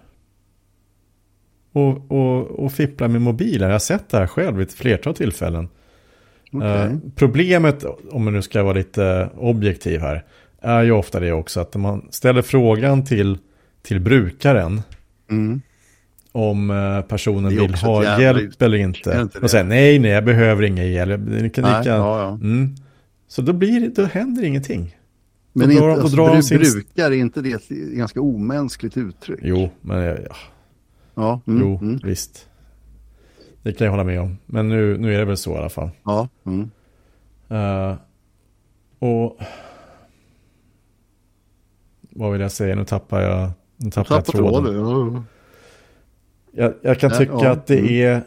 Och, 1.74 2.12
och, 2.12 2.46
och 2.46 2.72
fipplar 2.72 3.08
med 3.08 3.22
mobilen. 3.22 3.68
Jag 3.68 3.74
har 3.74 3.80
sett 3.80 4.10
det 4.10 4.18
här 4.18 4.28
själv 4.28 4.58
vid 4.58 4.68
ett 4.68 4.74
flertal 4.74 5.14
tillfällen. 5.16 5.70
Okej. 6.52 6.70
Eh, 6.70 6.92
problemet, 7.16 7.86
om 8.12 8.24
man 8.24 8.34
nu 8.34 8.42
ska 8.42 8.64
vara 8.64 8.74
lite 8.74 9.30
objektiv 9.38 10.00
här, 10.02 10.26
är 10.62 10.84
ju 10.84 10.92
ofta 10.92 11.20
det 11.20 11.32
också 11.32 11.60
att 11.60 11.76
man 11.76 12.08
ställer 12.10 12.42
frågan 12.42 13.06
till, 13.06 13.38
till 13.82 14.00
brukaren 14.00 14.82
Mm. 15.30 15.62
om 16.32 16.72
eh, 16.72 17.02
personen 17.02 17.50
vill 17.50 17.74
ha 17.76 18.22
hjälp 18.22 18.42
uttryck, 18.42 18.62
eller 18.62 18.78
inte. 18.78 19.28
Och 19.42 19.52
säger 19.52 19.66
nej, 19.66 20.00
nej, 20.00 20.12
jag 20.12 20.26
behöver 20.26 20.64
ingen 20.64 20.92
hjälp. 20.92 21.22
Ni 21.22 21.50
kan, 21.50 21.64
Nej, 21.64 21.80
ni 21.80 21.86
kan, 21.86 21.96
ja, 21.96 22.22
ja. 22.22 22.28
Mm. 22.30 22.76
Så 23.32 23.42
då, 23.42 23.54
blir, 23.54 23.90
då 23.90 24.04
händer 24.06 24.44
ingenting. 24.44 24.98
Men 25.54 25.68
Då 25.68 25.74
inte, 25.74 25.86
drar- 25.86 25.92
alltså, 25.92 26.16
drar 26.16 26.36
bru- 26.36 26.42
sin- 26.42 26.60
brukar, 26.60 27.12
inte 27.12 27.42
det 27.42 27.52
ett 27.52 27.70
ganska 27.70 28.22
omänskligt 28.22 28.98
uttryck? 28.98 29.40
Jo, 29.44 29.70
men 29.82 30.04
ja, 30.04 30.16
Ja, 31.16 31.42
mm, 31.48 31.62
jo, 31.62 31.78
mm, 31.82 32.00
visst. 32.04 32.50
Det 33.64 33.74
kan 33.74 33.86
jag 33.86 33.92
hålla 33.92 34.04
med 34.04 34.22
om. 34.22 34.38
Men 34.46 34.70
nu, 34.70 34.98
nu 34.98 35.14
är 35.16 35.20
det 35.20 35.26
väl 35.26 35.38
så 35.38 35.54
i 35.56 35.58
alla 35.58 35.70
fall. 35.70 35.90
ja, 36.04 36.30
mm. 36.44 36.72
Eh, 37.50 37.96
och 39.00 39.38
vad 42.10 42.32
vill 42.32 42.42
jag 42.42 42.52
säga? 42.52 42.76
Nu 42.76 42.86
tappar 42.86 43.22
jag, 43.22 43.52
nu 43.78 43.92
tappar 43.92 44.16
jag 44.16 44.26
tråden. 44.26 44.74
tråden. 44.74 45.14
Ja. 45.16 45.24
Jag, 46.64 46.74
jag 46.82 47.00
kan 47.00 47.10
Ja, 47.12 47.18
tycka 47.18 47.34
ja, 47.34 47.50
att 47.50 47.68
det 47.68 47.80
mm. 47.80 47.92
är... 47.94 48.22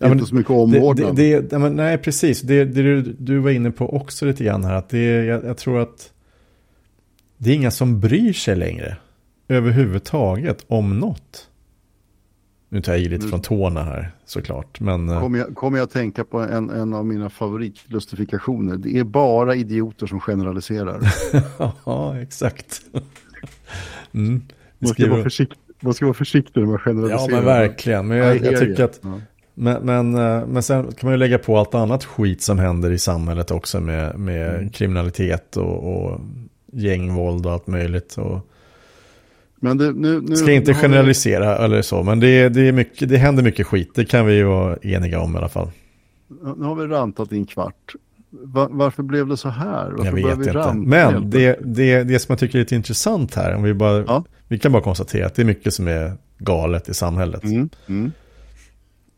Ja, 0.00 0.08
men 0.08 0.18
inte 0.18 0.28
så 0.28 0.34
mycket 0.34 0.48
det, 0.48 0.54
omvårdnad. 0.54 1.16
det, 1.16 1.40
det, 1.40 1.52
ja, 1.52 1.58
men 1.58 1.76
nej, 1.76 1.98
precis. 1.98 2.40
Det, 2.42 2.64
det 2.64 2.82
du, 2.82 3.02
du 3.02 3.38
var 3.38 3.50
inne 3.50 3.70
på 3.70 3.94
också 3.96 4.26
lite 4.26 4.44
grann 4.44 4.64
här. 4.64 4.74
Att 4.74 4.88
det, 4.88 5.04
jag, 5.24 5.44
jag 5.44 5.56
tror 5.56 5.80
att 5.80 6.12
det 7.38 7.50
är 7.50 7.54
inga 7.54 7.70
som 7.70 8.00
bryr 8.00 8.32
sig 8.32 8.56
längre. 8.56 8.96
Överhuvudtaget 9.48 10.64
om 10.68 10.98
något. 10.98 11.48
Nu 12.68 12.80
tar 12.82 12.92
jag 12.92 13.00
i 13.00 13.04
lite 13.08 13.14
Mm. 13.16 13.30
från 13.30 13.40
tårna 13.42 13.82
här 13.84 14.10
såklart. 14.24 14.80
Men 14.80 15.08
eh, 15.08 15.20
Kommer 15.20 15.38
jag, 15.38 15.54
kommer 15.54 15.78
jag 15.78 15.90
tänka 15.90 16.24
på 16.24 16.38
en, 16.40 16.70
en 16.70 16.94
av 16.94 17.06
mina 17.06 17.30
favoritlustifikationer. 17.30 18.76
Det 18.76 18.98
är 18.98 19.04
bara 19.04 19.54
idioter 19.54 20.06
som 20.06 20.20
generaliserar. 20.20 21.00
ja, 21.84 22.20
exakt. 22.20 22.80
mm. 24.12 24.42
Man 24.78 24.88
ska, 24.88 25.10
vara 25.10 25.22
försiktig, 25.22 25.58
man 25.80 25.94
ska 25.94 26.04
vara 26.06 26.14
försiktig 26.14 26.60
när 26.60 26.66
man 26.66 26.72
Ja, 26.74 26.78
generaliserar. 26.90 27.36
men 27.36 27.44
verkligen. 27.44 28.06
Men 28.08 28.18
jag, 28.18 28.36
jag 28.44 28.60
tycker 28.60 28.84
att 28.84 29.00
Ja. 29.02 29.20
Men, 29.60 29.82
men, 29.82 30.14
eh, 30.14 30.46
men 30.46 30.62
sen 30.62 30.82
kan 30.82 30.94
man 31.02 31.12
ju 31.12 31.16
lägga 31.18 31.38
på 31.38 31.58
allt 31.58 31.74
annat 31.74 32.04
skit 32.04 32.42
som 32.42 32.58
händer 32.58 32.90
i 32.90 32.98
samhället 32.98 33.50
också 33.50 33.80
med, 33.80 34.18
med 34.18 34.54
Mm. 34.54 34.70
kriminalitet 34.70 35.56
och, 35.56 35.94
och 36.04 36.20
gängvåld 36.72 37.46
och 37.46 37.52
allt 37.52 37.66
möjligt. 37.66 38.18
Och 38.18 38.46
Men 39.56 39.78
det, 39.78 39.92
nu, 39.92 40.20
nu, 40.20 40.36
ska 40.36 40.52
inte 40.52 40.70
har 40.72 40.76
vi- 40.76 40.80
generalisera 40.88 41.56
eller 41.58 41.82
så, 41.82 42.02
men 42.02 42.20
det, 42.20 42.48
det, 42.48 42.68
är 42.68 42.72
mycket, 42.72 43.08
det 43.08 43.16
händer 43.16 43.42
mycket 43.42 43.66
skit. 43.66 43.90
Det 43.94 44.04
kan 44.04 44.26
vi 44.26 44.34
ju 44.34 44.44
vara 44.44 44.76
eniga 44.82 45.20
om 45.20 45.34
i 45.34 45.38
alla 45.38 45.48
fall. 45.48 45.70
Nu 46.56 46.64
har 46.64 46.74
vi 46.74 46.86
rantat 46.86 47.32
i 47.32 47.36
en 47.36 47.46
kvart. 47.46 47.94
Va, 48.30 48.68
varför 48.70 49.02
blev 49.02 49.26
det 49.26 49.36
så 49.36 49.48
här? 49.48 49.90
Varför 49.90 50.04
Jag 50.04 50.36
vet 50.36 50.38
vi 50.46 50.50
inte. 50.58 50.72
Men 50.74 51.30
det, 51.30 51.58
det, 51.64 52.02
det 52.04 52.18
som 52.18 52.32
jag 52.32 52.38
tycker 52.38 52.58
är 52.58 52.62
lite 52.62 52.74
intressant 52.74 53.34
här, 53.34 53.54
om 53.54 53.62
vi, 53.62 53.74
bara, 53.74 54.04
Ja. 54.06 54.24
vi 54.48 54.58
kan 54.58 54.72
bara 54.72 54.82
konstatera 54.82 55.26
att 55.26 55.34
det 55.34 55.42
är 55.42 55.46
mycket 55.46 55.74
som 55.74 55.88
är 55.88 56.12
galet 56.38 56.88
i 56.88 56.94
samhället. 56.94 57.44
Mm, 57.44 57.68
mm. 57.86 58.12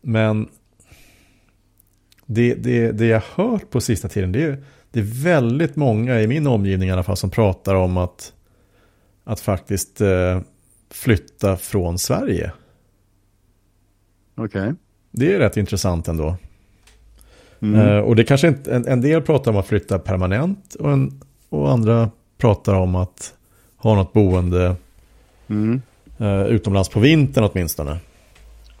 Men 0.01 0.49
det, 2.25 2.53
det, 2.53 2.91
det 2.91 3.05
jag 3.05 3.21
hört 3.35 3.69
på 3.69 3.81
sista 3.81 4.07
tiden, 4.07 4.31
det 4.31 4.43
är, 4.43 4.63
det 4.91 4.99
är 4.99 5.23
väldigt 5.23 5.75
många 5.75 6.21
i 6.21 6.27
min 6.27 6.47
omgivning 6.47 6.89
i 6.89 6.91
alla 6.91 7.03
fall 7.03 7.17
som 7.17 7.29
pratar 7.29 7.75
om 7.75 7.97
att, 7.97 8.33
att 9.23 9.39
faktiskt 9.39 10.01
eh, 10.01 10.41
flytta 10.89 11.57
från 11.57 11.97
Sverige. 11.97 12.51
Okej. 14.35 14.73
Det 15.11 15.33
är 15.33 15.39
rätt 15.39 15.57
intressant 15.57 16.07
ändå. 16.07 16.35
Mm. 17.59 17.79
Eh, 17.79 17.97
och 17.97 18.15
det 18.15 18.23
kanske 18.23 18.47
inte, 18.47 18.75
en, 18.75 18.87
en 18.87 19.01
del 19.01 19.21
pratar 19.21 19.51
om 19.51 19.57
att 19.57 19.67
flytta 19.67 19.99
permanent 19.99 20.75
och, 20.75 20.91
en, 20.91 21.21
och 21.49 21.71
andra 21.71 22.11
pratar 22.37 22.73
om 22.73 22.95
att 22.95 23.33
ha 23.77 23.95
något 23.95 24.13
boende 24.13 24.75
Mm. 25.51 25.81
eh, 26.17 26.45
utomlands 26.45 26.89
på 26.89 26.99
vintern 26.99 27.49
åtminstone. 27.53 27.99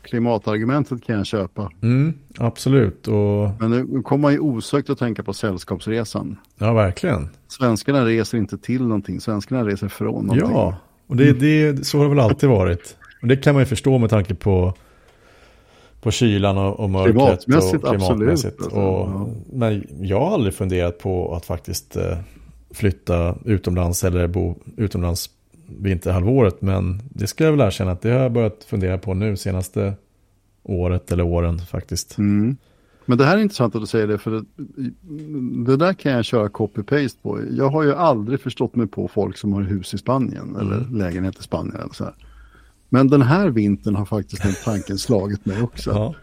Klimatargumentet 0.03 1.03
kan 1.03 1.15
jag 1.17 1.25
köpa. 1.25 1.71
Mm, 1.81 2.13
absolut, 2.37 3.07
och 3.07 3.49
Men 3.59 3.71
nu 3.71 4.01
kommer 4.01 4.21
man 4.21 4.31
ju 4.33 4.39
osökt 4.39 4.89
att 4.89 4.99
tänka 4.99 5.23
på 5.23 5.33
sällskapsresan. 5.33 6.37
ja, 6.57 6.73
verkligen. 6.73 7.29
Svenskarna 7.47 8.05
reser 8.05 8.37
inte 8.37 8.57
till 8.57 8.81
någonting, 8.81 9.21
svenskarna 9.21 9.65
reser 9.65 9.87
från 9.87 10.25
någonting. 10.25 10.51
Ja, 10.51 10.75
och 11.07 11.15
det, 11.15 11.33
det, 11.33 11.85
så 11.85 11.97
har 11.97 12.03
det 12.05 12.09
väl 12.09 12.19
alltid 12.19 12.49
varit. 12.49 12.97
Och 13.21 13.27
det 13.27 13.37
kan 13.37 13.53
man 13.53 13.61
ju 13.61 13.65
förstå 13.65 13.97
med 13.97 14.09
tanke 14.09 14.35
på, 14.35 14.73
på 16.01 16.11
kylan 16.11 16.57
och, 16.57 16.79
och 16.79 16.89
mörkret. 16.89 17.13
Klimatmässigt, 17.15 17.83
och 17.83 17.89
klimatmässigt. 17.89 18.55
absolut. 18.59 18.73
Och, 18.73 18.81
Ja. 19.09 19.29
Men 19.53 19.87
jag 19.99 20.19
har 20.19 20.33
aldrig 20.33 20.53
funderat 20.53 20.99
på 20.99 21.35
att 21.35 21.45
faktiskt 21.45 21.95
eh, 21.95 22.17
flytta 22.73 23.35
utomlands 23.45 24.03
eller 24.03 24.27
bo 24.27 24.55
utomlands 24.77 25.29
vinterhalvåret. 25.79 26.61
Men 26.61 27.01
det 27.09 27.27
ska 27.27 27.43
jag 27.43 27.51
väl 27.51 27.67
erkänna 27.67 27.91
att 27.91 28.01
det 28.01 28.09
har 28.11 28.19
jag 28.19 28.31
börjat 28.31 28.63
fundera 28.63 28.97
på 28.97 29.13
nu 29.13 29.37
senaste 29.37 29.93
året 30.63 31.11
eller 31.11 31.23
åren 31.23 31.59
faktiskt. 31.59 32.17
Mm. 32.17 32.57
Men 33.05 33.17
det 33.17 33.25
här 33.25 33.37
är 33.37 33.41
intressant 33.41 33.75
att 33.75 33.81
du 33.81 33.87
säger 33.87 34.07
det, 34.07 34.17
för 34.17 34.31
det, 34.31 34.43
det 35.65 35.77
där 35.77 35.93
kan 35.93 36.11
jag 36.11 36.25
köra 36.25 36.47
copy-paste 36.49 37.21
på. 37.21 37.39
Jag 37.51 37.69
har 37.69 37.83
ju 37.83 37.93
aldrig 37.95 38.39
förstått 38.41 38.75
mig 38.75 38.87
på 38.87 39.07
folk 39.07 39.37
som 39.37 39.53
har 39.53 39.61
hus 39.61 39.93
i 39.93 39.97
Spanien 39.97 40.55
eller 40.55 40.77
Mm. 40.77 40.95
lägenhet 40.95 41.39
i 41.39 41.43
Spanien. 41.43 41.75
Eller 41.75 41.93
så 41.93 42.03
här. 42.03 42.13
Men 42.89 43.07
den 43.07 43.21
här 43.21 43.49
vintern 43.49 43.95
har 43.95 44.05
faktiskt 44.05 44.43
den 44.43 44.53
tanken 44.65 44.97
slagit 44.97 45.45
mig 45.45 45.61
också. 45.61 45.91
Ja, 45.91 46.13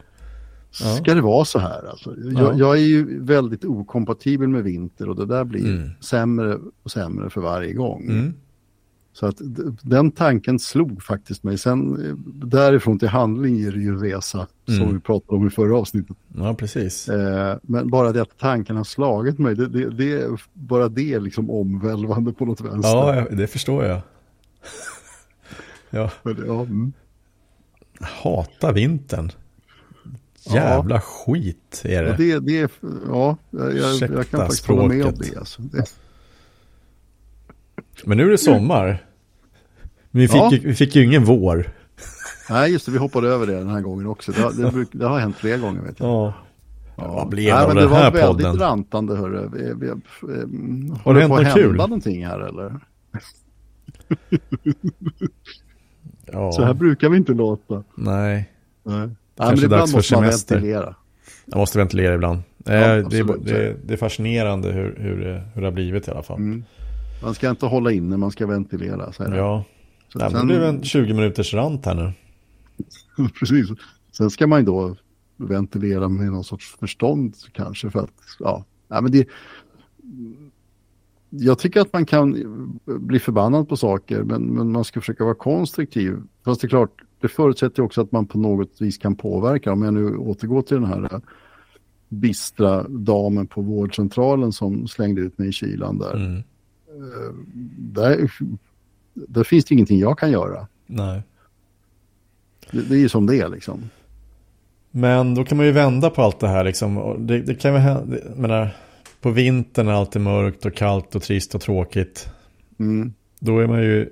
ja. 0.80 0.96
Ska 0.96 1.14
det 1.14 1.20
vara 1.20 1.44
så 1.44 1.58
här? 1.58 1.90
Alltså? 1.90 2.14
Jag, 2.16 2.42
Ja. 2.42 2.52
jag 2.56 2.76
är 2.76 2.82
ju 2.82 3.22
väldigt 3.24 3.64
okompatibel 3.64 4.48
med 4.48 4.64
vinter 4.64 5.08
och 5.08 5.16
det 5.16 5.26
där 5.26 5.44
blir 5.44 5.66
Mm. 5.74 5.90
sämre 6.00 6.58
och 6.82 6.90
sämre 6.90 7.30
för 7.30 7.40
varje 7.40 7.72
gång. 7.72 8.02
Mm. 8.10 8.34
Så 9.20 9.26
att 9.26 9.36
den 9.82 10.10
tanken 10.10 10.58
slog 10.58 11.02
faktiskt 11.02 11.42
mig. 11.42 11.58
Sen 11.58 12.06
eh, 12.06 12.14
därifrån 12.46 12.98
till 12.98 13.08
handling 13.08 13.56
ger 13.56 13.72
det 13.72 13.80
ju 13.80 13.96
resa, 14.00 14.46
Mm. 14.68 14.80
som 14.80 14.94
vi 14.94 15.00
pratade 15.00 15.36
om 15.38 15.46
i 15.46 15.50
förra 15.50 15.76
avsnittet. 15.78 16.16
ja 16.36 16.54
precis. 16.54 17.08
Eh, 17.08 17.56
men 17.62 17.90
bara 17.90 18.12
det 18.12 18.22
att 18.22 18.38
tanken 18.38 18.76
har 18.76 18.84
slagit 18.84 19.38
mig, 19.38 19.54
det, 19.54 19.66
det, 19.68 19.90
det 19.90 20.12
är 20.12 20.40
bara 20.52 20.88
det 20.88 21.12
är 21.14 21.20
liksom 21.20 21.50
omvälvande 21.50 22.32
på 22.32 22.44
något 22.44 22.60
vänster. 22.60 22.90
Ja, 22.90 23.26
det 23.30 23.46
förstår 23.46 23.84
jag. 23.84 24.00
Jag 25.90 26.10
Men, 26.22 26.44
ja, 26.46 26.60
mm. 26.62 26.92
hatar 28.00 28.72
vintern. 28.72 29.30
Ja. 30.46 30.54
Jävla 30.54 31.00
skit 31.00 31.82
är 31.84 32.02
Ja, 32.02 32.12
det. 32.16 32.16
det, 32.16 32.38
det 32.40 32.58
är, 32.60 32.70
ja, 33.08 33.36
jag, 33.50 33.76
jag, 33.76 33.96
jag 34.10 34.28
kan 34.28 34.40
faktiskt 34.40 34.66
hålla 34.66 34.88
med 34.88 35.04
om 35.06 35.12
språket. 35.12 35.32
det. 35.32 35.38
Alltså. 35.38 35.62
det 35.62 35.84
Men 38.04 38.18
nu 38.18 38.26
är 38.26 38.30
det 38.30 38.38
sommar. 38.38 39.04
Men 40.10 40.20
vi 40.20 40.28
fick, 40.28 40.36
Ja. 40.36 40.50
ju, 40.52 40.58
vi 40.58 40.74
fick 40.74 40.96
ju 40.96 41.04
ingen 41.04 41.24
vår. 41.24 41.70
nej, 42.50 42.72
just 42.72 42.86
det, 42.86 42.92
vi 42.92 42.98
hoppade 42.98 43.28
över 43.28 43.46
det 43.46 43.52
den 43.58 43.68
här 43.68 43.80
gången 43.80 44.06
också. 44.06 44.32
Det, 44.32 44.40
har- 44.42 44.52
det, 44.52 44.70
bruk, 44.72 44.88
det 44.92 45.06
har 45.06 45.18
hänt 45.18 45.36
flera 45.36 45.56
gånger. 45.56 45.80
Vet 45.82 46.00
jag. 46.00 46.08
Ja. 46.08 46.34
Ja. 46.96 47.12
Vad 47.14 47.28
blev 47.28 47.44
Nej, 47.44 47.52
det 47.54 47.62
av 47.62 47.74
men 47.74 47.76
den 47.76 47.92
här 47.92 48.10
Det 48.10 48.20
var 48.20 48.26
väldigt 48.26 48.46
podden? 48.46 48.60
rantande, 48.60 49.16
hörru. 49.16 49.48
Vi, 49.52 49.72
vi, 49.86 49.90
um, 50.32 50.90
Har 50.90 50.98
håller 50.98 51.20
det 51.20 51.26
hänt 51.26 51.42
något 51.46 51.54
kul? 51.54 51.76
någonting 51.76 52.26
här 52.26 52.40
eller? 52.40 52.74
ja. 56.32 56.52
Så 56.52 56.64
här 56.64 56.74
brukar 56.74 57.08
vi 57.08 57.16
inte 57.16 57.32
låta. 57.32 57.84
Nej, 57.94 58.50
Nej. 58.84 58.98
Nej, 58.98 59.08
Kanske 59.36 59.56
men 59.56 59.64
ibland 59.64 59.80
dags 59.82 59.90
för 59.90 59.98
måste 59.98 60.14
man 60.14 60.22
semester. 60.24 60.54
ventilera. 60.54 60.94
jag 61.44 61.56
måste 61.58 61.78
ventilera 61.78 62.14
ibland. 62.14 62.38
Ja, 62.64 62.72
Eh, 62.74 63.08
det, 63.08 63.22
det, 63.44 63.76
det 63.84 63.92
är 63.92 63.96
fascinerande 63.96 64.72
hur, 64.72 64.96
hur, 65.00 65.20
det, 65.24 65.42
hur 65.54 65.60
det 65.62 65.66
har 65.66 65.72
blivit 65.72 66.08
i 66.08 66.10
alla 66.10 66.22
fall. 66.22 66.36
Mm. 66.36 66.64
Man 67.22 67.34
ska 67.34 67.50
inte 67.50 67.66
hålla 67.66 67.92
inne, 67.92 68.16
man 68.16 68.30
ska 68.30 68.46
ventilera. 68.46 69.12
Så 69.12 69.22
är 69.22 69.30
det. 69.30 69.36
Ja, 69.36 69.64
Så 70.08 70.18
Nej, 70.18 70.30
sen- 70.30 70.40
det 70.40 70.46
blev 70.46 70.62
en 70.62 70.82
20 70.82 71.14
minuters 71.14 71.54
rant 71.54 71.86
här 71.86 71.94
nu. 71.94 72.12
Precis. 73.38 73.68
Sen 74.12 74.30
ska 74.30 74.46
man 74.46 74.60
ju 74.60 74.66
då 74.66 74.96
ventilera 75.36 76.08
med 76.08 76.32
någon 76.32 76.44
sorts 76.44 76.76
förstånd 76.76 77.36
kanske 77.52 77.90
för 77.90 78.00
att, 78.00 78.10
ja, 78.38 78.64
ja 78.88 79.00
men 79.00 79.12
det, 79.12 79.28
jag 81.30 81.58
tycker 81.58 81.80
att 81.80 81.92
man 81.92 82.06
kan 82.06 82.36
bli 82.84 83.18
förbannad 83.18 83.68
på 83.68 83.76
saker 83.76 84.22
men, 84.22 84.42
men 84.42 84.72
man 84.72 84.84
ska 84.84 85.00
försöka 85.00 85.24
vara 85.24 85.34
konstruktiv. 85.34 86.16
Fast 86.44 86.60
det 86.60 86.66
är 86.66 86.68
klart, 86.68 87.02
det 87.20 87.28
förutsätter 87.28 87.82
också 87.82 88.00
att 88.00 88.12
man 88.12 88.26
på 88.26 88.38
något 88.38 88.80
vis 88.80 88.98
kan 88.98 89.16
påverka. 89.16 89.72
Om 89.72 89.82
jag 89.82 89.94
nu 89.94 90.16
återgår 90.16 90.62
till 90.62 90.76
den 90.76 90.86
här 90.86 91.14
eh, 91.14 91.20
bistra 92.08 92.88
damen 92.88 93.46
på 93.46 93.62
vårdcentralen 93.62 94.52
som 94.52 94.88
slängde 94.88 95.20
ut 95.20 95.38
mig 95.38 95.48
i 95.48 95.52
kylan 95.52 95.98
där. 95.98 96.16
Mm. 96.16 96.42
Där, 97.78 98.32
där 99.28 99.44
finns 99.44 99.64
det 99.64 99.74
ingenting 99.74 99.98
jag 99.98 100.18
kan 100.18 100.30
göra. 100.30 100.66
Nej. 100.86 101.22
Det, 102.70 102.82
det 102.82 102.94
är 102.94 102.98
ju 102.98 103.08
som 103.08 103.26
det 103.26 103.36
är 103.36 103.48
liksom. 103.48 103.90
Men 104.90 105.34
då 105.34 105.44
kan 105.44 105.56
man 105.56 105.66
ju 105.66 105.72
vända 105.72 106.10
på 106.10 106.22
allt 106.22 106.40
det 106.40 106.48
här 106.48 106.64
liksom. 106.64 107.16
Det, 107.26 107.42
det 107.42 107.54
kan 107.54 107.72
ju 107.72 107.78
hända, 107.78 108.16
menar, 108.36 108.76
på 109.20 109.30
vintern 109.30 109.86
när 109.86 109.92
allt 109.92 110.16
är 110.16 110.20
mörkt 110.20 110.66
och 110.66 110.74
kallt 110.74 111.14
och 111.14 111.22
trist 111.22 111.54
och 111.54 111.60
tråkigt. 111.60 112.28
Mm. 112.78 113.12
Då 113.40 113.58
är 113.58 113.66
man 113.66 113.82
ju, 113.82 114.10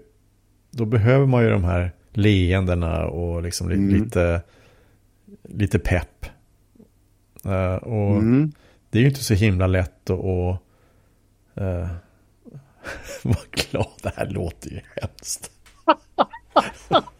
då 0.70 0.84
behöver 0.84 1.26
man 1.26 1.42
ju 1.42 1.50
de 1.50 1.64
här 1.64 1.92
leendena 2.12 3.06
och 3.06 3.42
liksom 3.42 3.70
mm. 3.70 3.88
lite, 3.88 4.42
lite 5.42 5.78
pepp. 5.78 6.26
Uh, 7.46 7.74
och 7.74 8.16
mm. 8.16 8.52
det 8.90 8.98
är 8.98 9.02
ju 9.02 9.08
inte 9.08 9.24
så 9.24 9.34
himla 9.34 9.66
lätt 9.66 10.10
att, 10.10 10.20
att 10.20 10.60
uh, 11.60 11.86
vara 13.22 13.36
glad. 13.50 13.86
Det 14.02 14.12
här 14.16 14.26
låter 14.26 14.70
ju 14.70 14.80
hemskt. 15.00 15.50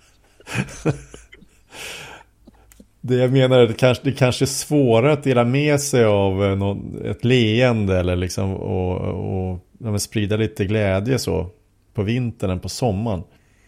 Det 3.01 3.17
jag 3.17 3.33
menar 3.33 3.59
är 3.59 3.63
att 3.63 3.69
det 3.69 3.75
kanske, 3.75 4.05
det 4.05 4.13
kanske 4.13 4.45
är 4.45 4.47
svårare 4.47 5.13
att 5.13 5.23
dela 5.23 5.45
med 5.45 5.81
sig 5.81 6.05
av 6.05 6.45
eh, 6.45 6.57
någon, 6.57 7.05
ett 7.05 7.25
leende 7.25 7.99
eller 7.99 8.17
liksom 8.17 8.55
och, 8.55 8.97
och, 9.01 9.61
och 9.85 10.03
sprida 10.03 10.37
lite 10.37 10.65
glädje 10.65 11.19
så 11.19 11.51
på 11.95 12.03
vintern 12.03 12.51
än 12.51 12.61
på 12.61 12.69
sommaren. 12.69 13.23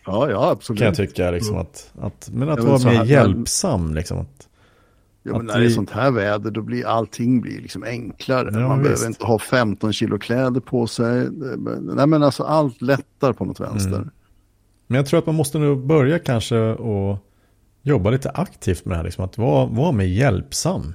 Ja, 0.07 0.31
ja, 0.31 0.51
absolut. 0.51 0.79
Kan 0.79 0.87
jag 0.87 0.97
tycka 0.97 1.31
liksom 1.31 1.57
att, 1.57 1.93
att 2.01 2.31
men 2.33 2.49
att 2.49 2.59
ja, 2.59 2.65
vara 2.65 2.93
mer 2.93 3.05
hjälpsam 3.05 3.95
liksom. 3.95 4.19
Att, 4.19 4.48
ja, 5.29 5.37
men 5.37 5.47
när 5.47 5.61
det 5.61 5.67
är 5.67 5.71
sånt 5.71 5.91
här 5.91 6.11
väder 6.11 6.51
då 6.51 6.63
blir 6.63 6.87
allting 6.87 7.41
blir 7.41 7.61
liksom 7.61 7.83
enklare. 7.83 8.51
Ja, 8.53 8.69
Man 8.69 8.79
visst. 8.79 8.91
behöver 8.91 9.07
inte 9.07 9.25
ha 9.25 9.39
15 9.39 9.93
kilo 9.93 10.19
kläder 10.19 10.61
på 10.61 10.87
sig. 10.87 11.29
Nej 11.81 12.07
men 12.07 12.23
alltså 12.23 12.43
allt 12.43 12.83
lättar 12.83 13.33
på 13.33 13.45
något 13.45 13.61
vänster. 13.61 13.97
Mm. 13.97 14.11
Men 14.87 14.97
jag 14.97 15.07
tror 15.07 15.19
att 15.19 15.27
man 15.27 15.35
måste 15.35 15.59
nog 15.59 15.87
börja 15.87 16.19
kanske 16.19 16.59
och 16.59 17.19
jobba 17.83 18.11
lite 18.11 18.31
aktivt 18.31 18.85
med 18.85 18.93
det 18.93 18.97
här. 18.97 19.05
Liksom, 19.05 19.25
att 19.25 19.39
vara, 19.39 19.67
vara 19.67 19.93
mer 19.93 20.05
hjälpsam. 20.05 20.95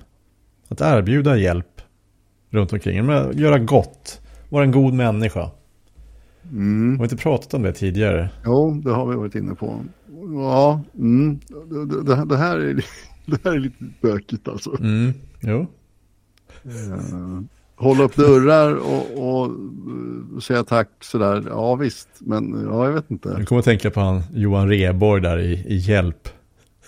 Att 0.68 0.82
erbjuda 0.82 1.38
hjälp 1.38 1.82
runt 2.50 2.74
omkring. 2.74 3.06
Men 3.06 3.38
göra 3.38 3.60
gott. 3.60 4.22
Vara 4.50 4.64
en 4.64 4.72
god 4.72 4.94
människa. 4.94 5.52
Mm. 6.52 6.92
Har 6.92 6.98
vi 6.98 7.04
inte 7.04 7.24
pratat 7.24 7.54
om 7.54 7.62
det 7.62 7.74
tidigare? 7.74 8.30
Jo, 8.46 8.82
det 8.84 8.92
har 8.92 9.06
vi 9.06 9.16
varit 9.16 9.36
inne 9.36 9.56
på. 9.56 9.80
Ja, 10.34 10.82
mm. 10.96 11.40
det, 11.70 12.04
det, 12.04 12.26
det, 12.26 12.38
här 12.38 12.58
är, 12.60 12.86
det 13.32 13.44
här 13.44 13.52
är 13.52 13.60
lite 13.60 13.86
bökigt 14.02 14.48
alltså. 14.48 14.78
Mm. 14.80 15.14
Jo. 15.42 15.68
Uh, 16.66 17.42
hålla 17.76 18.04
upp 18.04 18.16
dörrar 18.16 18.76
och, 18.76 19.40
och 19.42 19.50
uh, 19.50 20.40
säga 20.40 20.64
tack 20.64 20.90
sådär. 21.02 21.44
Ja 21.50 21.76
visst, 21.76 22.10
men 22.20 22.66
ja, 22.70 22.86
jag 22.86 22.94
vet 22.94 23.12
inte. 23.12 23.38
Du 23.38 23.46
kommer 23.46 23.60
att 23.60 23.66
tänka 23.66 23.92
på 23.92 24.00
han 24.00 24.22
Johan 24.34 24.70
Reborg 24.70 25.22
där 25.22 25.40
i, 25.40 25.54
i 25.54 25.76
Hjälp. 25.76 26.30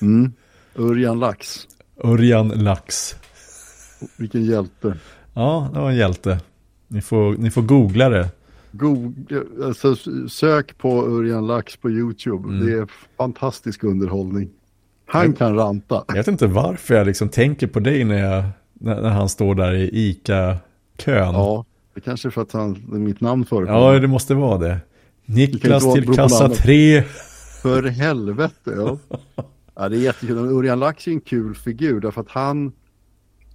Mm. 0.01 0.33
Örjan 0.75 1.19
Lax. 1.19 1.67
Örjan 2.03 2.47
Lax. 2.47 3.15
Vilken 4.17 4.45
hjälte. 4.45 4.97
Ja, 5.33 5.69
det 5.73 5.79
var 5.79 5.89
en 5.89 5.95
hjälte. 5.95 6.39
Ni 6.87 7.01
får, 7.01 7.33
ni 7.37 7.51
får 7.51 7.61
googla 7.61 8.09
det. 8.09 8.29
Google, 8.71 9.43
alltså, 9.63 9.95
sök 10.29 10.77
på 10.77 11.07
Örjan 11.07 11.47
Lax 11.47 11.77
på 11.77 11.89
YouTube. 11.89 12.47
Mm. 12.47 12.65
Det 12.65 12.73
är 12.73 12.87
fantastisk 13.17 13.83
underhållning. 13.83 14.49
Han 15.05 15.25
jag, 15.25 15.37
kan 15.37 15.55
ranta. 15.55 16.03
Jag 16.07 16.15
vet 16.15 16.27
inte 16.27 16.47
varför 16.47 16.95
jag 16.95 17.07
liksom 17.07 17.29
tänker 17.29 17.67
på 17.67 17.79
dig 17.79 18.03
när, 18.03 18.17
jag, 18.17 18.43
när, 18.73 19.01
när 19.01 19.09
han 19.09 19.29
står 19.29 19.55
där 19.55 19.73
i 19.73 19.89
ICA-kön. 19.93 21.33
Ja, 21.33 21.65
det 21.93 22.01
kanske 22.01 22.27
är 22.27 22.29
för 22.29 22.41
att 22.41 22.51
han, 22.51 22.83
mitt 22.87 23.21
namn 23.21 23.45
förekommer. 23.45 23.93
Ja, 23.93 23.99
det 23.99 24.07
måste 24.07 24.33
vara 24.33 24.57
det. 24.57 24.77
Niklas 25.25 25.93
till 25.93 26.15
kassa 26.15 26.49
3. 26.49 27.03
För 27.61 27.83
helvete, 27.83 28.73
ja. 28.75 28.97
Ja, 29.75 29.89
det 29.89 29.97
är 29.97 30.01
jättekul. 30.01 30.37
Örjan 30.37 30.79
Lax 30.79 31.07
är 31.07 31.11
en 31.11 31.21
kul 31.21 31.55
figur 31.55 31.99
därför 31.99 32.21
att 32.21 32.29
han, 32.29 32.71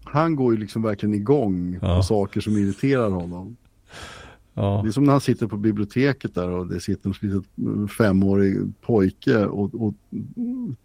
han 0.04 0.36
går 0.36 0.54
ju 0.54 0.60
liksom 0.60 0.82
verkligen 0.82 1.14
igång 1.14 1.78
ja. 1.82 1.96
på 1.96 2.02
saker 2.02 2.40
som 2.40 2.56
irriterar 2.56 3.10
honom. 3.10 3.56
Ja. 4.60 4.80
Det 4.82 4.88
är 4.88 4.92
som 4.92 5.04
när 5.04 5.12
han 5.12 5.20
sitter 5.20 5.46
på 5.46 5.56
biblioteket 5.56 6.34
där 6.34 6.48
och 6.48 6.66
det 6.66 6.80
sitter 6.80 7.08
en 7.08 7.14
liten 7.20 7.88
femårig 7.88 8.72
pojke 8.80 9.46
och, 9.46 9.74
och 9.74 9.94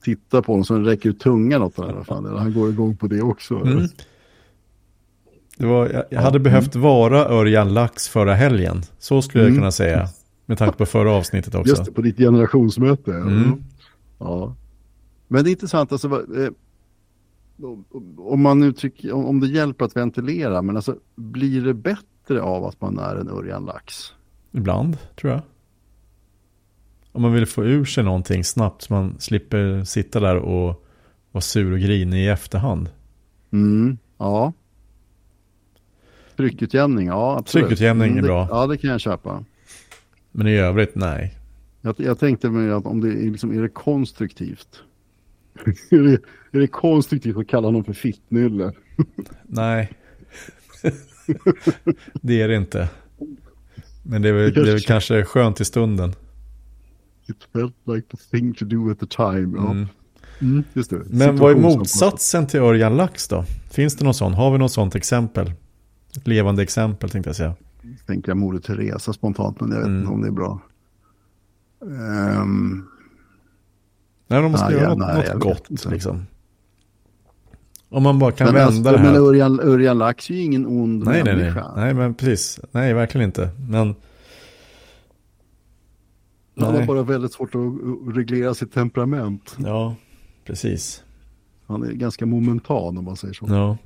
tittar 0.04 0.42
på 0.42 0.52
honom 0.52 0.66
så 0.66 0.74
han 0.74 0.86
räcker 0.86 1.10
ut 1.10 1.20
tungan 1.20 1.62
åt 1.62 1.78
honom. 1.78 2.04
Han 2.38 2.54
går 2.54 2.70
igång 2.70 2.98
på 2.98 3.08
det 3.08 3.22
också. 3.22 3.56
Mm. 3.56 3.88
Det 5.58 5.66
var, 5.66 5.90
jag, 5.90 6.04
jag 6.10 6.22
hade 6.22 6.38
ja. 6.38 6.44
behövt 6.44 6.76
vara 6.76 7.26
Örjan 7.26 7.74
Lax 7.74 8.08
förra 8.10 8.34
helgen. 8.34 8.82
Så 9.00 9.22
skulle 9.22 9.44
mm. 9.44 9.54
jag 9.54 9.62
kunna 9.62 9.72
säga. 9.72 10.08
Med 10.46 10.58
tanke 10.58 10.78
på 10.78 10.86
förra 10.86 11.12
avsnittet 11.12 11.56
också. 11.56 11.70
Just 11.70 11.86
det, 11.86 11.92
på 11.92 12.02
ditt 12.02 12.18
generationsmöte. 12.18 13.14
Mm. 13.14 13.64
Ja. 14.20 14.56
Men 15.28 15.44
det 15.44 15.50
är 15.50 15.52
intressant, 15.52 15.92
alltså, 15.92 16.08
eh, 16.08 16.50
om 18.18 18.42
man 18.42 18.60
nu 18.60 18.72
tycker, 18.72 19.12
om 19.12 19.40
det 19.40 19.48
hjälper 19.48 19.86
att 19.86 19.96
ventilera, 19.96 20.62
men 20.62 20.76
alltså 20.76 20.96
blir 21.16 21.62
det 21.62 21.74
bättre 21.74 22.06
av 22.32 22.66
att 22.66 22.82
man 22.82 23.00
är 23.00 23.16
en 23.16 23.30
Örjan 23.30 23.66
Lax? 23.66 24.14
Ibland, 24.52 24.98
tror 25.16 25.34
jag. 25.34 25.42
Om 27.12 27.22
man 27.22 27.34
vill 27.34 27.46
få 27.46 27.64
ur 27.64 27.86
sig 27.86 28.04
någonting 28.04 28.44
snabbt 28.44 28.82
så 28.82 28.94
man 28.94 29.16
slipper 29.20 29.84
sitta 29.84 30.20
där 30.20 30.36
och 30.36 30.86
vara 31.32 31.42
sur 31.42 31.72
och 31.72 31.80
grinig 31.80 32.26
i 32.26 32.28
efterhand. 32.28 32.90
Mm, 33.52 33.98
ja. 34.18 34.54
Tryckutjämning, 36.36 37.08
ja 37.08 37.38
absolut. 37.40 37.68
Tryckutjämning 37.68 38.08
är 38.08 38.12
mm, 38.12 38.26
bra. 38.26 38.48
Ja, 38.52 38.68
det 38.68 38.78
kan 38.78 38.90
jag 38.90 39.02
köpa. 39.02 39.44
Men 40.32 40.48
i 40.48 40.58
övrigt, 40.58 40.96
nej. 40.96 41.38
Jag, 41.82 41.96
jag 41.98 42.20
tänkte 42.20 42.50
mig 42.50 42.72
att 42.72 42.86
om 42.86 43.02
det 43.02 43.10
är, 43.10 43.32
liksom, 43.32 43.58
är 43.58 43.62
det 43.62 43.70
konstruktivt 43.70 44.84
är, 45.90 46.04
det, 46.04 46.22
är 46.52 46.60
det 46.60 46.68
konstruktivt 46.68 47.38
att 47.38 47.48
kalla 47.48 47.68
honom 47.68 47.84
för 47.84 47.94
fittnylle? 47.94 48.72
Nej. 49.44 49.92
det 52.22 52.42
är 52.42 52.48
det 52.48 52.56
inte. 52.56 52.90
Men 54.04 54.22
det 54.22 54.30
är 54.30 54.34
väl, 54.34 54.54
det 54.54 54.62
är 54.62 54.66
väl 54.66 54.82
kanske 54.82 55.24
skönt 55.24 55.62
i 55.62 55.66
stunden. 55.66 56.14
It 57.28 57.38
felt 57.54 57.76
like 57.86 58.08
the 58.08 58.18
thing 58.18 58.54
to 58.54 58.66
do 58.66 58.92
at 58.92 59.00
the 59.00 59.08
time. 59.08 59.58
Ja. 59.58 59.72
Mm. 59.72 59.88
Mm. 60.42 60.64
Men 61.06 61.36
vad 61.36 61.52
är 61.52 61.56
motsatsen 61.56 62.48
till 62.48 62.60
Örjan 62.60 62.98
Lax 62.98 63.28
då? 63.28 63.46
Finns 63.72 63.96
det 63.96 64.06
någon 64.06 64.14
sån? 64.14 64.34
Har 64.34 64.52
vi 64.52 64.58
något 64.58 64.72
sånt 64.72 64.96
exempel? 64.96 65.52
Ett 66.18 66.28
levande 66.28 66.64
exempel 66.64 67.10
tänkte 67.10 67.30
jag 67.30 67.36
säga. 67.36 67.56
Tänker 68.06 68.30
jag 68.30 68.38
Moder 68.38 68.60
Teresa 68.60 69.14
spontant, 69.14 69.62
men 69.62 69.72
jag 69.72 69.78
vet 69.78 69.88
mm. 69.88 70.00
inte 70.00 70.12
om 70.12 70.22
det 70.22 70.28
är 70.28 70.32
bra. 70.32 70.62
Um, 71.80 72.88
Nej, 74.28 74.42
man 74.42 74.58
ska 74.58 74.70
nej, 74.70 74.78
göra 74.78 74.96
något, 74.96 75.08
nej, 75.08 75.34
något 75.34 75.44
gott 75.44 75.86
liksom. 75.92 76.26
Om 77.90 78.04
man 78.04 78.20
bara 78.20 78.32
kan 78.32 78.46
men 78.46 78.54
vända 78.54 78.68
alltså, 78.68 78.92
det 78.92 78.98
här. 78.98 79.12
Men 79.12 79.22
Örjan, 79.22 79.60
Örjan 79.60 79.98
Lax 79.98 80.30
är 80.30 80.34
ju 80.34 80.42
ingen 80.42 80.66
ond 80.66 81.04
nej, 81.06 81.24
människa. 81.24 81.74
Nej, 81.76 81.86
nej, 81.86 81.94
men 81.94 82.14
precis. 82.14 82.60
Nej, 82.72 82.94
verkligen 82.94 83.26
inte. 83.26 83.50
Men... 83.70 83.96
Han 86.60 86.76
har 86.76 86.86
bara 86.86 87.04
väldigt 87.04 87.34
svårt 87.34 87.56
att 87.56 88.16
reglera 88.16 88.54
sitt 88.54 88.74
temperament. 88.74 89.56
Ja, 89.58 89.96
precis. 90.46 91.04
Han 91.68 91.84
är 91.84 91.92
ganska 91.92 92.26
momentan 92.26 92.98
om 92.98 93.06
man 93.06 93.16
säger 93.16 93.34
så. 93.34 93.46
Ja. 93.50 93.78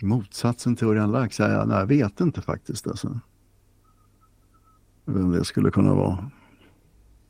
Motsatsen 0.00 0.76
till 0.76 0.86
Örjan 0.86 1.12
Lax, 1.12 1.38
jag, 1.38 1.68
nej, 1.68 1.78
jag 1.78 1.86
vet 1.86 2.20
inte 2.20 2.42
faktiskt. 2.42 2.86
Alltså. 2.86 3.20
Vem 5.04 5.32
det 5.32 5.44
skulle 5.44 5.70
kunna 5.70 5.94
vara. 5.94 6.30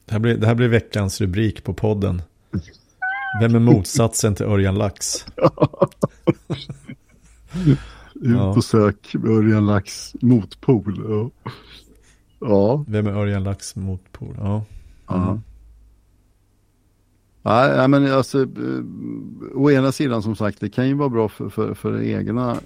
Det 0.04 0.12
här, 0.12 0.18
blir, 0.18 0.36
det 0.36 0.46
här 0.46 0.54
blir 0.54 0.68
veckans 0.68 1.20
rubrik 1.20 1.64
på 1.64 1.74
podden. 1.74 2.22
Vem 3.40 3.54
är 3.54 3.58
motsatsen 3.58 4.34
till 4.34 4.46
Örjan 4.46 4.74
Lax? 4.74 5.26
Ut 8.14 8.56
och 8.56 8.64
sök 8.64 9.14
Örjan 9.14 9.66
Lax 9.66 10.14
motpol. 10.20 11.04
Ja. 11.08 11.30
ja. 12.40 12.84
Vem 12.88 13.06
är 13.06 13.12
Örjan 13.12 13.44
Lax 13.44 13.76
motpol? 13.76 14.34
Ja. 14.38 14.64
Mm. 15.10 15.40
Nej, 17.42 17.88
men 17.88 18.12
alltså, 18.12 18.42
eh, 18.42 18.82
å 19.54 19.70
ena 19.70 19.92
sidan 19.92 20.22
som 20.22 20.36
sagt, 20.36 20.60
det 20.60 20.70
kan 20.70 20.88
ju 20.88 20.94
vara 20.94 21.08
bra 21.08 21.28
för, 21.28 21.48
för, 21.48 21.74
för 21.74 21.92
det 21.92 22.06
egna 22.06 22.56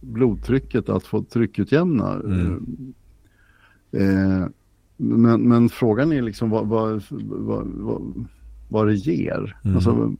blodtrycket 0.00 0.88
att 0.88 1.04
få 1.04 1.22
tryckutjämna. 1.22 2.12
Mm. 2.14 2.94
Eh, 3.92 4.46
men, 4.96 5.42
men 5.42 5.68
frågan 5.68 6.12
är 6.12 6.22
liksom 6.22 6.50
vad, 6.50 6.66
vad, 6.66 7.02
vad, 7.10 7.66
vad, 7.66 8.26
vad 8.68 8.86
det 8.86 8.94
ger. 8.94 9.56
Mm. 9.64 9.76
Alltså, 9.76 10.14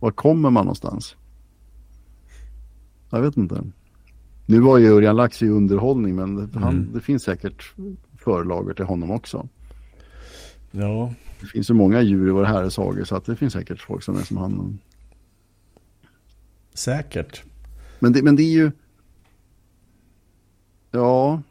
var 0.00 0.10
kommer 0.10 0.50
man 0.50 0.64
någonstans? 0.64 1.16
Jag 3.10 3.20
vet 3.20 3.36
inte. 3.36 3.64
Nu 4.46 4.60
var 4.60 4.78
ju 4.78 4.92
Örjan 4.92 5.16
Lax 5.16 5.42
i 5.42 5.48
underhållning 5.48 6.16
men 6.16 6.50
han, 6.54 6.74
mm. 6.74 6.92
det 6.92 7.00
finns 7.00 7.22
säkert 7.22 7.74
förlager 8.18 8.74
till 8.74 8.84
honom 8.84 9.10
också. 9.10 9.48
Ja. 10.70 11.14
Det 11.40 11.46
finns 11.46 11.70
ju 11.70 11.74
många 11.74 12.02
djur 12.02 12.28
i 12.28 12.30
våra 12.30 12.46
herresagor 12.46 13.04
så 13.04 13.16
att 13.16 13.24
det 13.24 13.36
finns 13.36 13.52
säkert 13.52 13.80
folk 13.80 14.02
som 14.02 14.16
är 14.16 14.22
som 14.22 14.36
han. 14.36 14.78
Säkert. 16.74 17.42
Men 17.98 18.12
det, 18.12 18.22
men 18.22 18.36
det 18.36 18.42
är 18.42 18.52
ju... 18.52 18.70
Ja, 20.90 21.42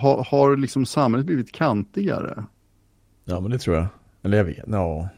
har, 0.00 0.24
har 0.30 0.56
liksom 0.56 0.86
samhället 0.86 1.26
blivit 1.26 1.52
kantigare? 1.52 2.44
Ja, 3.24 3.40
men 3.40 3.50
det 3.50 3.58
tror 3.58 3.76
jag. 3.76 3.86
Eller 4.22 4.36
jag 4.36 4.44
vet, 4.44 4.64
ja. 4.66 5.08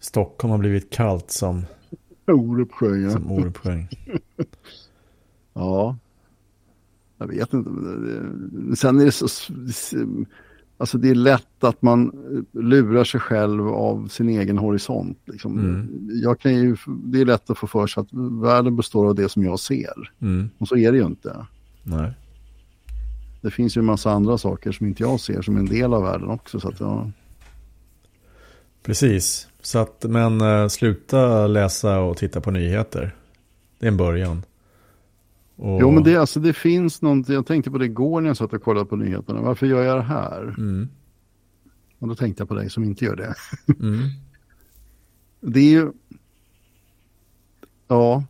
Stockholm 0.00 0.50
har 0.50 0.58
blivit 0.58 0.90
kallt 0.90 1.30
som, 1.30 1.64
Orupsjö, 2.26 2.96
ja. 2.96 3.10
som 3.10 3.32
Orupsjö. 3.32 3.82
Ja. 5.54 5.96
Jag 7.18 7.26
vet 7.26 7.52
inte. 7.52 7.70
Sen 8.76 9.00
är 9.00 9.04
det 9.04 9.12
så... 9.12 9.52
Alltså 10.78 10.98
det 10.98 11.10
är 11.10 11.14
lätt 11.14 11.64
att 11.64 11.82
man 11.82 12.12
lurar 12.52 13.04
sig 13.04 13.20
själv 13.20 13.68
av 13.68 14.08
sin 14.08 14.28
egen 14.28 14.58
horisont. 14.58 15.18
Liksom. 15.24 15.58
Mm. 15.58 16.08
Jag 16.22 16.40
kan 16.40 16.54
ju, 16.54 16.76
det 16.86 17.20
är 17.20 17.24
lätt 17.24 17.50
att 17.50 17.58
få 17.58 17.66
för 17.66 17.86
sig 17.86 18.00
att 18.00 18.08
världen 18.42 18.76
består 18.76 19.06
av 19.08 19.14
det 19.14 19.28
som 19.28 19.44
jag 19.44 19.60
ser. 19.60 20.12
Mm. 20.20 20.50
Och 20.58 20.68
så 20.68 20.76
är 20.76 20.92
det 20.92 20.98
ju 20.98 21.06
inte. 21.06 21.46
Nej. 21.82 22.12
Det 23.46 23.50
finns 23.50 23.76
ju 23.76 23.78
en 23.78 23.84
massa 23.84 24.10
andra 24.10 24.38
saker 24.38 24.72
som 24.72 24.86
inte 24.86 25.02
jag 25.02 25.20
ser 25.20 25.42
som 25.42 25.56
en 25.56 25.66
del 25.66 25.94
av 25.94 26.02
världen 26.02 26.28
också. 26.28 26.60
Så 26.60 26.68
att 26.68 26.80
jag, 26.80 27.12
Precis. 28.82 29.48
Så 29.60 29.78
att, 29.78 30.04
men 30.08 30.40
eh, 30.40 30.68
sluta 30.68 31.46
läsa 31.46 32.00
och 32.00 32.16
titta 32.16 32.40
på 32.40 32.50
nyheter. 32.50 33.14
Det 33.78 33.86
är 33.86 33.90
en 33.90 33.96
början. 33.96 34.42
Och, 35.56 35.80
Jo 35.80 35.90
men 35.90 36.02
det, 36.02 36.16
alltså, 36.16 36.40
det 36.40 36.52
finns 36.52 37.02
någonting, 37.02 37.34
jag 37.34 37.46
tänkte 37.46 37.70
på 37.70 37.78
det 37.78 37.84
igår 37.84 38.20
när 38.20 38.28
jag 38.28 38.36
satt 38.36 38.52
och 38.52 38.62
kollade 38.62 38.86
på 38.86 38.96
nyheterna. 38.96 39.40
Varför 39.40 39.66
gör 39.66 39.82
jag 39.82 39.96
det 39.96 40.02
här? 40.02 40.42
Mm. 40.42 40.88
Och 41.98 42.08
då 42.08 42.14
tänkte 42.14 42.40
jag 42.40 42.48
på 42.48 42.54
dig 42.54 42.70
som 42.70 42.84
inte 42.84 43.04
gör 43.04 43.16
det. 43.16 43.34
Mm. 43.80 44.08
Det 45.40 45.60
är 45.60 45.70
ju... 45.70 45.92
Ja, 47.88 48.24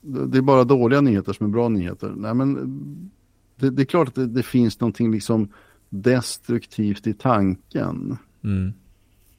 det 0.00 0.26
det 0.26 0.38
är 0.38 0.42
bara 0.42 0.64
dåliga 0.64 1.00
nyheter 1.00 1.32
som 1.32 1.46
är 1.46 1.50
bra 1.50 1.68
nyheter. 1.68 2.12
Nej, 2.16 2.34
men 2.34 3.10
det, 3.56 3.70
det 3.70 3.82
är 3.82 3.86
klart 3.86 4.08
att 4.08 4.14
det, 4.14 4.26
det 4.26 4.42
finns 4.42 4.80
någonting 4.80 5.12
liksom 5.12 5.48
destruktivt 5.88 7.06
i 7.06 7.14
tanken 7.14 8.16
Mm. 8.44 8.72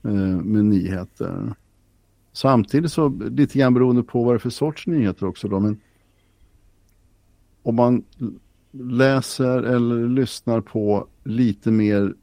eh, 0.04 0.44
med 0.44 0.66
nyheter. 0.66 1.54
Samtidigt 2.34 2.92
så 2.92 3.10
lite 3.10 3.60
grann 3.60 3.74
beroende 3.74 4.04
på 4.04 4.24
vad 4.24 4.34
det 4.34 4.38
är 4.38 4.40
för 4.40 4.50
sorts 4.50 4.88
nyheter 4.88 5.26
också 5.26 5.48
då. 5.48 5.60
Men 5.60 5.80
om 7.64 7.76
man 7.76 8.04
läser 8.72 9.64
eller 9.64 10.10
lyssnar 10.10 10.62
på 10.62 11.08
lite 11.24 11.72
mer 11.72 12.14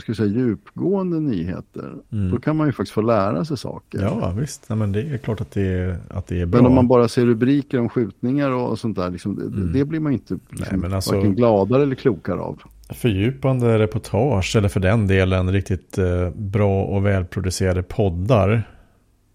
ska 0.00 0.14
säga, 0.14 0.28
djupgående 0.28 1.20
nyheter, 1.20 1.94
Mm. 2.12 2.30
då 2.30 2.38
kan 2.38 2.56
man 2.56 2.66
ju 2.66 2.72
faktiskt 2.72 2.92
få 2.92 3.00
lära 3.00 3.44
sig 3.44 3.56
saker. 3.56 4.00
Ja, 4.02 4.30
visst. 4.30 4.68
Nej, 4.68 4.78
men 4.78 4.92
det 4.92 5.02
är 5.02 5.18
klart 5.18 5.40
att 5.40 5.50
det 5.50 5.62
är, 5.66 5.96
att 6.10 6.26
det 6.26 6.40
är 6.40 6.46
bra. 6.46 6.58
Men 6.62 6.66
om 6.66 6.74
man 6.74 6.88
bara 6.88 7.08
ser 7.08 7.26
rubriker 7.26 7.78
om 7.80 7.88
skjutningar 7.88 8.50
och 8.50 8.78
sånt 8.78 8.96
där, 8.96 9.10
liksom, 9.10 9.36
det, 9.36 9.42
Mm. 9.60 9.72
det 9.72 9.84
blir 9.84 10.00
man 10.00 10.12
inte 10.12 10.38
liksom, 10.50 10.80
men 10.80 10.94
alltså- 10.94 11.14
varken 11.16 11.34
gladare 11.34 11.82
eller 11.82 11.94
klokare 11.94 12.40
av. 12.40 12.62
Fördjupande 12.90 13.78
reportage 13.78 14.56
eller 14.56 14.68
för 14.68 14.80
den 14.80 15.06
delen 15.06 15.52
riktigt 15.52 15.98
eh, 15.98 16.30
bra 16.30 16.82
och 16.84 17.06
välproducerade 17.06 17.82
poddar. 17.82 18.68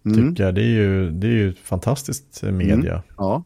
Mm. 0.06 0.30
Tycker 0.30 0.44
jag. 0.46 0.56
Det 0.56 0.62
är 0.62 0.66
ju, 0.84 1.10
det 1.10 1.28
är 1.28 1.32
ju 1.32 1.54
fantastiskt 1.54 2.44
eh, 2.44 2.52
media. 2.52 3.04
Ja. 3.18 3.44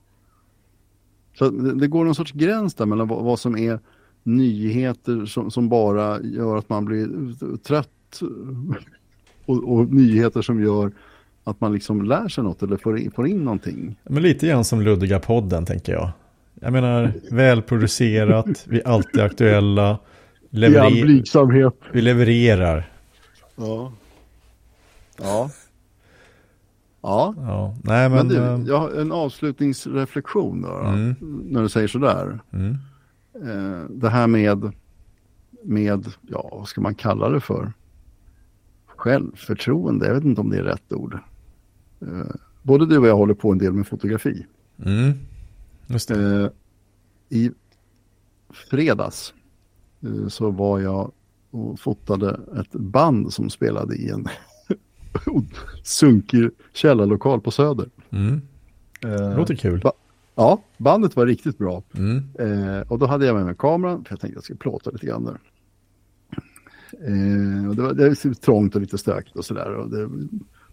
Så 1.38 1.50
det, 1.50 1.76
det 1.76 1.88
går 1.88 2.06
någon 2.06 2.16
sorts 2.16 2.32
gräns 2.32 2.74
där 2.76 2.86
mellan 2.86 3.08
vad, 3.08 3.24
vad 3.24 3.40
som 3.40 3.58
är 3.58 3.80
nyheter 4.24 5.26
som, 5.26 5.52
som 5.52 5.70
bara 5.70 6.22
gör 6.22 6.58
att 6.58 6.70
man 6.70 6.86
blir 6.86 7.08
trött 7.58 8.22
och, 9.46 9.72
och 9.74 9.94
nyheter 9.94 10.42
som 10.42 10.64
gör 10.64 10.92
att 11.44 11.62
man 11.62 11.74
liksom 11.74 12.02
lär 12.06 12.28
sig 12.28 12.44
något 12.44 12.64
eller 12.64 12.78
får 12.78 13.00
in, 13.00 13.12
får 13.12 13.28
in 13.28 13.44
någonting. 13.44 13.96
Men 14.04 14.24
lite 14.24 14.48
grann 14.48 14.64
som 14.64 14.82
Luddiga 14.82 15.20
podden 15.20 15.66
tänker 15.66 15.94
jag. 15.94 16.10
Jag 16.62 16.74
menar 16.74 17.14
välproducerat, 17.32 18.66
vi 18.68 18.80
är 18.82 18.88
alltid 18.88 19.22
aktuella. 19.22 19.92
I 19.92 19.96
all 19.96 20.60
Leverer- 20.62 21.02
blygsamhet. 21.04 21.74
vi 21.94 22.02
levererar. 22.02 22.92
Ja. 23.56 23.94
Ja. 25.22 25.50
Ja. 27.02 27.34
Ja, 27.38 27.76
nej 27.84 28.10
Men 28.10 28.18
men... 28.18 28.28
du, 28.28 28.36
eh, 28.38 28.60
jag 28.68 28.78
har 28.80 28.90
en 29.02 29.12
avslutningsreflektion 29.12 30.62
då, 30.62 30.70
Mm. 30.88 31.16
när 31.50 31.62
du 31.62 31.70
säger 31.70 31.88
sådär. 31.88 32.40
mm, 32.54 32.78
det 33.90 34.10
här 34.10 34.28
med, 34.28 34.72
med, 35.64 36.06
ja 36.28 36.50
vad 36.52 36.68
ska 36.68 36.82
man 36.82 36.96
kalla 36.96 37.30
det 37.30 37.40
för? 37.42 37.74
Självförtroende, 38.86 40.08
jag 40.08 40.14
vet 40.16 40.24
inte 40.24 40.42
om 40.42 40.50
det 40.50 40.58
är 40.58 40.64
rätt 40.64 40.94
ord. 40.94 41.18
Eh, 42.02 42.36
både 42.62 42.86
du 42.86 42.98
och 42.98 43.08
jag 43.08 43.16
håller 43.16 43.34
på 43.34 43.52
en 43.52 43.58
del 43.58 43.74
med 43.74 43.88
fotografi. 43.88 44.46
mm. 44.86 45.14
Eh, 46.10 46.50
I 47.30 47.52
fredags 48.70 49.34
eh, 50.02 50.28
så 50.28 50.52
var 50.52 50.80
jag 50.80 51.12
och 51.52 51.80
fotade 51.80 52.40
ett 52.60 52.72
band 52.72 53.34
som 53.34 53.50
spelade 53.50 53.96
i 53.96 54.10
en 54.10 54.28
sunkig 55.84 56.50
källarlokal 56.74 57.42
på 57.42 57.52
Söder. 57.52 57.90
Mm. 58.10 58.42
Eh, 59.04 59.10
Det 59.10 59.36
låter 59.36 59.56
kul. 59.56 59.80
ba- 59.80 59.92
Ja, 60.40 60.62
bandet 60.78 61.16
var 61.16 61.26
riktigt 61.26 61.58
bra. 61.58 61.84
Mm. 61.98 62.24
Eh, 62.40 62.82
och 62.82 63.00
då 63.00 63.06
hade 63.06 63.26
jag 63.26 63.36
med 63.36 63.46
mig 63.46 63.56
kameran, 63.58 64.04
för 64.04 64.14
jag 64.14 64.20
tänkte 64.20 64.28
att 64.28 64.34
jag 64.34 64.44
skulle 64.44 64.58
plåta 64.58 64.92
lite 64.92 65.06
grann 65.06 65.26
där. 65.26 65.40
Eh, 67.08 67.70
och 67.70 67.76
det, 67.76 67.82
var, 67.82 67.94
det 67.94 68.26
var 68.26 68.34
trångt 68.34 68.76
och 68.76 68.82
lite 68.82 68.98
stökigt 68.98 69.36
och 69.36 69.46
sådär. 69.46 69.88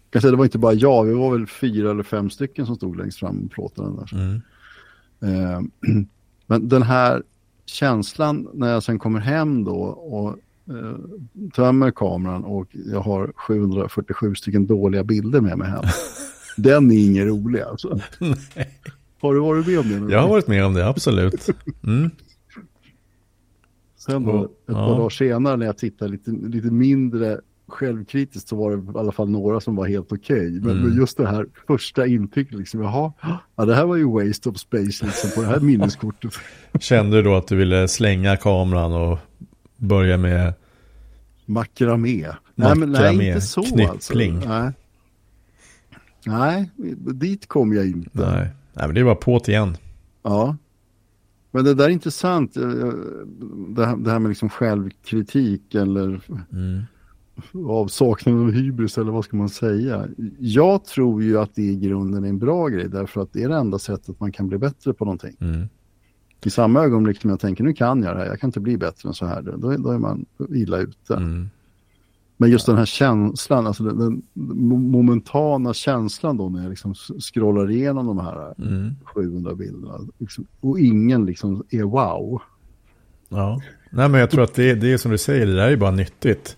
Kanske 0.09 0.29
det 0.29 0.35
var 0.35 0.45
inte 0.45 0.57
bara 0.57 0.73
jag, 0.73 1.03
vi 1.03 1.13
var 1.13 1.31
väl 1.31 1.47
fyra 1.47 1.91
eller 1.91 2.03
fem 2.03 2.29
stycken 2.29 2.65
som 2.65 2.75
stod 2.75 2.97
längst 2.97 3.19
fram 3.19 3.45
och 3.45 3.51
plåtade 3.51 3.87
den 3.87 3.97
där. 3.97 4.13
Mm. 4.13 4.41
Eh, 5.21 5.61
men 6.45 6.69
den 6.69 6.83
här 6.83 7.23
känslan 7.65 8.47
när 8.53 8.69
jag 8.69 8.83
sen 8.83 8.99
kommer 8.99 9.19
hem 9.19 9.63
då 9.63 9.81
och 9.85 10.29
eh, 10.75 10.95
tömmer 11.53 11.91
kameran 11.91 12.43
och 12.43 12.67
jag 12.71 13.01
har 13.01 13.31
747 13.35 14.35
stycken 14.35 14.67
dåliga 14.67 15.03
bilder 15.03 15.41
med 15.41 15.57
mig 15.57 15.69
hem. 15.69 15.83
den 16.57 16.91
är 16.91 17.05
ingen 17.05 17.27
rolig 17.27 17.61
alltså. 17.61 17.99
Har 19.21 19.33
du 19.33 19.39
varit 19.39 19.67
med 19.67 19.79
om 19.79 19.89
det? 19.89 19.99
någon 19.99 20.09
Jag 20.09 20.21
har 20.21 20.29
varit 20.29 20.47
med 20.47 20.65
om 20.65 20.73
det, 20.73 20.87
absolut. 20.87 21.47
Mm. 21.83 22.09
Sen 23.97 24.23
då, 24.23 24.43
ett 24.45 24.51
ja. 24.65 24.73
par 24.73 24.97
dagar 24.97 25.09
senare 25.09 25.57
när 25.57 25.65
jag 25.65 25.77
tittade 25.77 26.11
lite, 26.11 26.31
lite 26.31 26.67
mindre 26.71 27.39
självkritiskt 27.67 28.49
så 28.49 28.55
var 28.55 28.71
det 28.71 28.77
i 28.77 28.97
alla 28.99 29.11
fall 29.11 29.29
några 29.29 29.59
som 29.59 29.75
var 29.75 29.87
helt 29.87 30.11
okej. 30.11 30.51
Men, 30.51 30.71
Mm. 30.71 30.83
men 30.83 30.97
just 30.97 31.17
det 31.17 31.27
här 31.27 31.45
första 31.67 32.07
intrycket, 32.07 32.53
liksom, 32.57 32.81
jaha, 32.81 33.13
ja, 33.55 33.65
det 33.65 33.75
här 33.75 33.85
var 33.85 33.95
ju 33.95 34.27
waste 34.27 34.49
of 34.49 34.57
space 34.57 35.05
liksom, 35.05 35.29
på 35.35 35.41
det 35.41 35.47
här 35.47 35.59
minneskortet. 35.59 36.33
Kände 36.79 37.17
du 37.17 37.23
då 37.23 37.35
att 37.35 37.47
du 37.47 37.55
ville 37.55 37.87
slänga 37.87 38.37
kameran 38.37 38.93
och 38.93 39.19
börja 39.77 40.17
med 40.17 40.53
Makramé. 41.45 42.27
Nej, 42.55 42.75
men 42.75 42.91
nej, 42.91 43.27
inte 43.27 43.41
så 43.41 43.63
knyppling. 43.63 43.87
alltså. 44.35 44.49
Nej. 44.49 44.71
nej, 46.25 46.71
dit 47.13 47.47
kom 47.47 47.73
jag 47.73 47.87
inte. 47.87 48.09
Nej, 48.31 48.47
Nej 48.77 48.87
men 48.87 48.95
det 48.95 49.03
var 49.03 49.15
på 49.15 49.41
igen. 49.47 49.77
Ja. 50.23 50.57
Men 51.51 51.65
det 51.65 51.73
där 51.73 51.85
är 51.85 51.89
intressant, 51.89 52.57
eh, 52.57 52.63
det 53.69 53.85
här, 53.85 53.97
det 53.97 54.11
här 54.11 54.19
med 54.19 54.29
liksom 54.29 54.49
självkritik 54.49 55.75
eller 55.75 56.21
Mm. 56.53 56.81
avsaknaden 57.69 58.41
av 58.41 58.51
hybris 58.51 58.97
eller 58.97 59.11
vad 59.11 59.25
ska 59.25 59.37
man 59.37 59.49
säga. 59.49 60.07
Jag 60.39 60.85
tror 60.85 61.23
ju 61.23 61.39
att 61.39 61.55
det 61.55 61.61
i 61.61 61.75
grunden 61.75 62.23
är 62.23 62.29
en 62.29 62.39
bra 62.39 62.67
grej 62.67 62.89
därför 62.89 63.21
att 63.21 63.33
det 63.33 63.43
är 63.43 63.49
det 63.49 63.55
enda 63.55 63.79
sättet 63.79 64.19
man 64.19 64.31
kan 64.31 64.47
bli 64.47 64.57
bättre 64.57 64.93
på 64.93 65.05
någonting. 65.05 65.35
Mm. 65.39 65.67
I 66.45 66.49
samma 66.49 66.83
ögonblick 66.83 67.21
som 67.21 67.29
jag 67.29 67.39
tänker 67.39 67.63
nu 67.63 67.73
kan 67.73 68.03
jag 68.03 68.15
det 68.15 68.19
här, 68.19 68.25
jag 68.25 68.39
kan 68.39 68.47
inte 68.47 68.59
bli 68.59 68.77
bättre 68.77 69.09
än 69.09 69.13
så 69.13 69.25
här, 69.25 69.41
då, 69.41 69.57
då 69.77 69.89
är 69.91 69.97
man 69.97 70.25
illa 70.49 70.77
ute. 70.77 71.15
Mm. 71.15 71.49
Men 72.37 72.49
just 72.49 72.65
den 72.65 72.77
här 72.77 72.85
känslan, 72.85 73.67
alltså 73.67 73.83
den, 73.83 73.97
den 73.97 74.21
momentana 74.91 75.73
känslan 75.73 76.37
då 76.37 76.49
när 76.49 76.61
jag 76.61 76.69
liksom 76.69 76.93
scrollar 77.19 77.71
igenom 77.71 78.07
de 78.07 78.19
här 78.19 78.53
Mm. 78.61 78.95
700 79.03 79.55
bilderna 79.55 79.99
liksom, 80.17 80.45
och 80.59 80.79
ingen 80.79 81.25
liksom 81.25 81.63
är 81.69 81.83
wow. 81.83 82.41
Ja. 83.29 83.61
Nej 83.91 84.09
men 84.09 84.19
jag 84.19 84.29
tror 84.31 84.43
att 84.43 84.53
det, 84.53 84.73
det 84.75 84.93
är 84.93 84.97
som 84.97 85.11
du 85.11 85.17
säger, 85.17 85.45
det 85.45 85.55
där 85.55 85.65
är 85.65 85.69
ju 85.69 85.77
bara 85.77 85.91
nyttigt. 85.91 86.57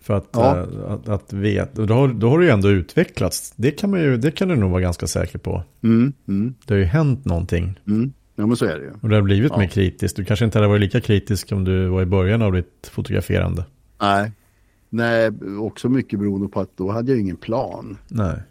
För 0.00 0.14
att, 0.14 0.28
Ja. 0.32 0.58
eh, 0.58 0.92
att, 0.92 1.08
att 1.08 1.32
veta, 1.32 1.82
då 1.86 1.94
har, 1.94 2.08
då 2.08 2.30
har 2.30 2.38
det 2.38 2.44
ju 2.44 2.50
ändå 2.50 2.70
utvecklats. 2.70 3.52
Det 3.56 3.70
kan, 3.70 3.90
man 3.90 4.00
ju, 4.00 4.16
det 4.16 4.30
kan 4.30 4.48
du 4.48 4.56
nog 4.56 4.70
vara 4.70 4.80
ganska 4.80 5.06
säker 5.06 5.38
på. 5.38 5.62
Mm, 5.82 6.12
mm, 6.28 6.54
Det 6.66 6.74
har 6.74 6.78
ju 6.78 6.84
hänt 6.84 7.24
någonting. 7.24 7.80
mm. 7.86 8.12
Ja 8.36 8.46
men 8.46 8.56
så 8.56 8.64
är 8.64 8.78
det 8.78 8.84
ju. 8.84 8.92
Och 9.02 9.08
det 9.08 9.14
har 9.14 9.22
blivit 9.22 9.52
Ja. 9.52 9.58
mer 9.58 9.66
kritiskt. 9.66 10.16
Du 10.16 10.24
kanske 10.24 10.44
inte 10.44 10.58
hade 10.58 10.68
varit 10.68 10.80
lika 10.80 11.00
kritisk 11.00 11.52
om 11.52 11.64
du 11.64 11.86
var 11.88 12.02
i 12.02 12.06
början 12.06 12.42
av 12.42 12.52
ditt 12.52 12.90
fotograferande. 12.92 13.64
Nej. 14.00 14.32
Nej, 14.94 15.30
också 15.60 15.88
mycket 15.88 16.18
beroende 16.18 16.48
på 16.48 16.60
att 16.60 16.76
då 16.76 16.90
hade 16.90 17.12
jag 17.12 17.20
ingen 17.20 17.36
plan. 17.36 17.98
Nej. 18.08 18.42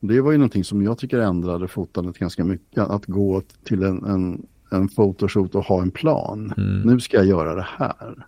Det 0.00 0.20
var 0.20 0.32
ju 0.32 0.38
någonting 0.38 0.64
som 0.64 0.82
jag 0.82 0.98
tycker 0.98 1.18
ändrade 1.18 1.68
fotandet 1.68 2.18
ganska 2.18 2.44
mycket. 2.44 2.78
Att 2.78 3.06
gå 3.06 3.42
till 3.64 3.82
en, 3.82 4.04
en, 4.04 4.46
en 4.70 4.88
photoshoot 4.88 5.54
och 5.54 5.64
ha 5.64 5.82
en 5.82 5.90
plan. 5.90 6.52
Mm. 6.56 6.80
Nu 6.80 7.00
ska 7.00 7.16
jag 7.16 7.26
göra 7.26 7.54
det 7.54 7.66
här. 7.78 8.26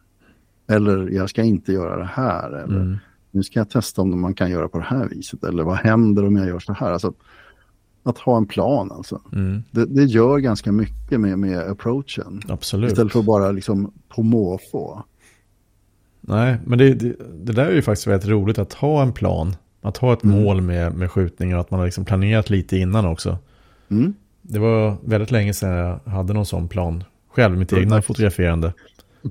Eller 0.67 1.09
jag 1.11 1.31
ska 1.31 1.43
inte 1.43 1.73
göra 1.73 1.97
det 1.97 2.11
här. 2.13 2.51
Eller 2.53 2.81
Mm. 2.81 2.97
nu 3.31 3.43
ska 3.43 3.61
jag 3.61 3.71
testa 3.71 4.03
om 4.03 4.21
man 4.21 4.35
kan 4.35 4.51
göra 4.51 4.69
på 4.69 4.79
det 4.79 4.85
här 4.85 5.09
viset. 5.09 5.45
Eller 5.45 5.63
vad 5.63 5.77
händer 5.77 6.25
om 6.27 6.37
jag 6.37 6.47
gör 6.47 6.59
så 6.59 6.73
här. 6.73 6.93
Alltså, 6.93 7.13
att 8.03 8.19
ha 8.19 8.37
en 8.37 8.47
plan 8.47 8.93
alltså. 8.93 9.21
Mm. 9.33 9.63
Det, 9.71 9.87
det 9.87 10.05
gör 10.05 10.39
ganska 10.39 10.73
mycket 10.73 11.21
med, 11.21 11.39
med 11.39 11.59
approachen. 11.59 12.41
Absolut. 12.49 12.91
Istället 12.93 13.13
för 13.13 13.23
bara 13.23 13.51
liksom 13.53 13.93
på 14.09 14.23
måfå. 14.23 15.03
Nej, 16.25 16.57
men 16.67 16.79
det, 16.79 16.95
det, 16.95 17.15
det, 17.35 17.53
där 17.53 17.67
är 17.67 17.73
ju 17.73 17.83
faktiskt 17.83 18.07
väldigt 18.07 18.29
roligt 18.29 18.59
att 18.59 18.73
ha 18.73 19.03
en 19.03 19.13
plan. 19.13 19.57
Att 19.81 19.97
ha 19.97 20.13
ett 20.13 20.25
mm. 20.25 20.43
mål 20.43 20.61
med, 20.61 20.95
med 20.95 21.11
skjutningen 21.11 21.57
och 21.57 21.61
att 21.61 21.71
man 21.71 21.81
har 21.81 21.87
liksom 21.87 22.05
planerat 22.05 22.51
lite 22.51 22.77
innan 22.77 23.07
också. 23.07 23.39
Mm. 23.89 24.15
Det 24.43 24.59
var 24.59 24.97
väldigt 25.05 25.31
länge 25.31 25.55
sedan 25.55 25.71
jag 25.71 26.13
hade 26.13 26.33
någon 26.33 26.47
sån 26.47 26.69
plan 26.69 27.05
själv, 27.29 27.59
mitt 27.59 27.73
egna 27.73 28.03
fotograferande. 28.03 28.73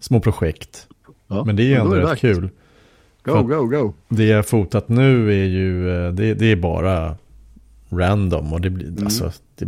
Små 0.01 0.19
projekt. 0.19 0.87
Ja, 1.27 1.43
men 1.45 1.55
det 1.55 1.63
är 1.63 1.67
ju 1.67 1.75
ändå 1.75 1.93
är 1.93 2.01
rätt 2.01 2.19
kul. 2.19 2.49
Go, 3.23 3.43
go, 3.43 3.65
go. 3.65 3.93
Det 4.09 4.25
jag 4.25 4.45
fotat 4.45 4.89
nu 4.89 5.29
är 5.29 5.45
ju, 5.45 5.89
eh, 5.89 6.11
det, 6.13 6.33
det 6.33 6.45
är 6.45 6.55
bara 6.55 7.15
random 7.89 8.53
och 8.53 8.61
det 8.61 8.69
blir, 8.69 8.87
mm. 8.87 9.03
alltså, 9.03 9.31
det 9.55 9.67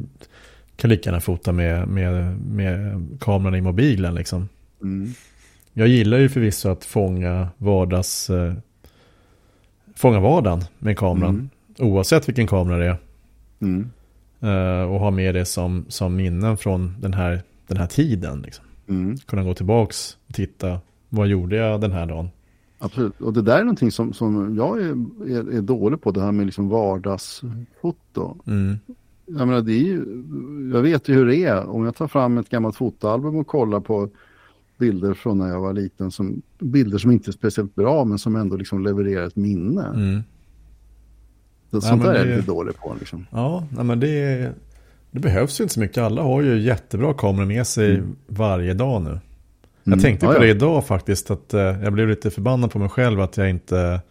kan 0.76 0.90
lika 0.90 1.10
gärna 1.10 1.22
fota 1.22 1.52
med, 1.52 1.88
med, 1.88 2.40
med 2.40 3.02
kameran 3.20 3.56
i 3.56 3.62
mobilen 3.62 4.16
liksom. 4.16 4.50
Mm. 4.82 5.14
Jag 5.74 5.88
gillar 5.88 6.18
ju 6.18 6.30
förvisso 6.30 6.70
att 6.70 6.86
fånga 6.86 7.48
vardags, 7.58 8.30
eh, 8.30 8.54
fånga 9.96 10.20
vardagen 10.20 10.64
med 10.80 10.98
kameran. 10.98 11.30
Mm. 11.30 11.50
Oavsett 11.80 12.28
vilken 12.30 12.48
kamera 12.48 12.78
det 12.78 12.86
är. 12.86 12.98
Mm. 13.60 13.90
Uh, 14.44 14.92
och 14.92 15.00
ha 15.00 15.12
med 15.12 15.36
det 15.36 15.46
som, 15.46 15.86
som 15.88 16.16
minnen 16.16 16.58
från 16.58 16.96
den 17.02 17.14
här, 17.14 17.42
den 17.68 17.78
här 17.78 17.88
tiden. 17.88 18.42
Liksom. 18.42 18.66
Mm. 18.88 19.18
Kunna 19.18 19.44
gå 19.44 19.54
tillbaks 19.54 20.18
och 20.28 20.34
titta, 20.34 20.80
vad 21.10 21.28
gjorde 21.28 21.56
jag 21.56 21.82
den 21.82 21.92
här 21.92 22.06
dagen? 22.06 22.30
Absolut, 22.80 23.22
och 23.22 23.34
det 23.34 23.42
där 23.42 23.58
är 23.58 23.64
någonting 23.64 23.92
som, 23.92 24.14
som 24.14 24.56
jag 24.56 24.82
är, 24.82 24.92
är, 25.36 25.58
är 25.58 25.62
dålig 25.62 26.02
på, 26.02 26.12
det 26.12 26.22
här 26.22 26.32
med 26.32 26.46
liksom 26.46 26.70
vardagsfoto. 26.70 28.38
Mm. 28.48 28.80
Jag, 29.26 29.48
menar, 29.48 29.62
det 29.62 29.74
är 29.74 29.84
ju, 29.84 30.24
jag 30.74 30.82
vet 30.82 31.10
ju 31.10 31.14
hur 31.14 31.26
det 31.26 31.38
är, 31.38 31.70
om 31.70 31.86
jag 31.86 31.96
tar 31.96 32.08
fram 32.08 32.38
ett 32.38 32.50
gammalt 32.50 32.76
fotoalbum 32.76 33.36
och 33.36 33.48
kollar 33.48 33.80
på 33.80 34.10
bilder 34.78 35.14
från 35.14 35.38
när 35.38 35.48
jag 35.48 35.62
var 35.62 35.74
liten, 35.74 36.12
som, 36.12 36.42
bilder 36.60 36.98
som 36.98 37.12
inte 37.12 37.30
är 37.30 37.32
speciellt 37.32 37.76
bra 37.76 38.06
men 38.06 38.20
som 38.20 38.36
ändå 38.36 38.56
liksom 38.56 38.84
levererar 38.84 39.28
ett 39.28 39.36
minne. 39.36 39.86
Mm. 39.88 40.24
Så, 41.72 41.82
sånt 41.82 42.04
där 42.04 42.14
det, 42.14 42.20
är 42.20 42.26
jag 42.26 42.36
lite 42.36 42.52
dålig 42.52 42.78
på. 42.78 42.96
Liksom. 43.00 43.26
Ja, 43.32 43.68
nej, 43.72 43.86
men 43.86 44.00
det, 44.00 44.52
det 45.12 45.20
behövs 45.20 45.60
ju 45.60 45.64
inte 45.64 45.74
så 45.74 45.80
mycket. 45.80 45.98
Alla 45.98 46.22
har 46.22 46.42
ju 46.42 46.62
jättebra 46.62 47.14
kameror 47.14 47.46
med 47.46 47.68
sig 47.68 47.96
mm. 47.96 48.16
varje 48.28 48.74
dag 48.74 49.02
nu. 49.02 49.20
Jag 49.84 49.94
mm. 49.94 50.00
tänkte 50.00 50.26
på 50.26 50.32
ja, 50.32 50.36
ja. 50.36 50.42
det 50.42 50.50
idag 50.50 50.86
faktiskt, 50.86 51.32
att 51.32 51.54
eh, 51.54 51.62
jag 51.62 51.94
blev 51.94 52.08
lite 52.08 52.32
förbannad 52.32 52.72
på 52.72 52.80
mig 52.80 52.90
själv 52.90 53.22
att 53.22 53.38
jag 53.38 53.50
inte 53.50 54.02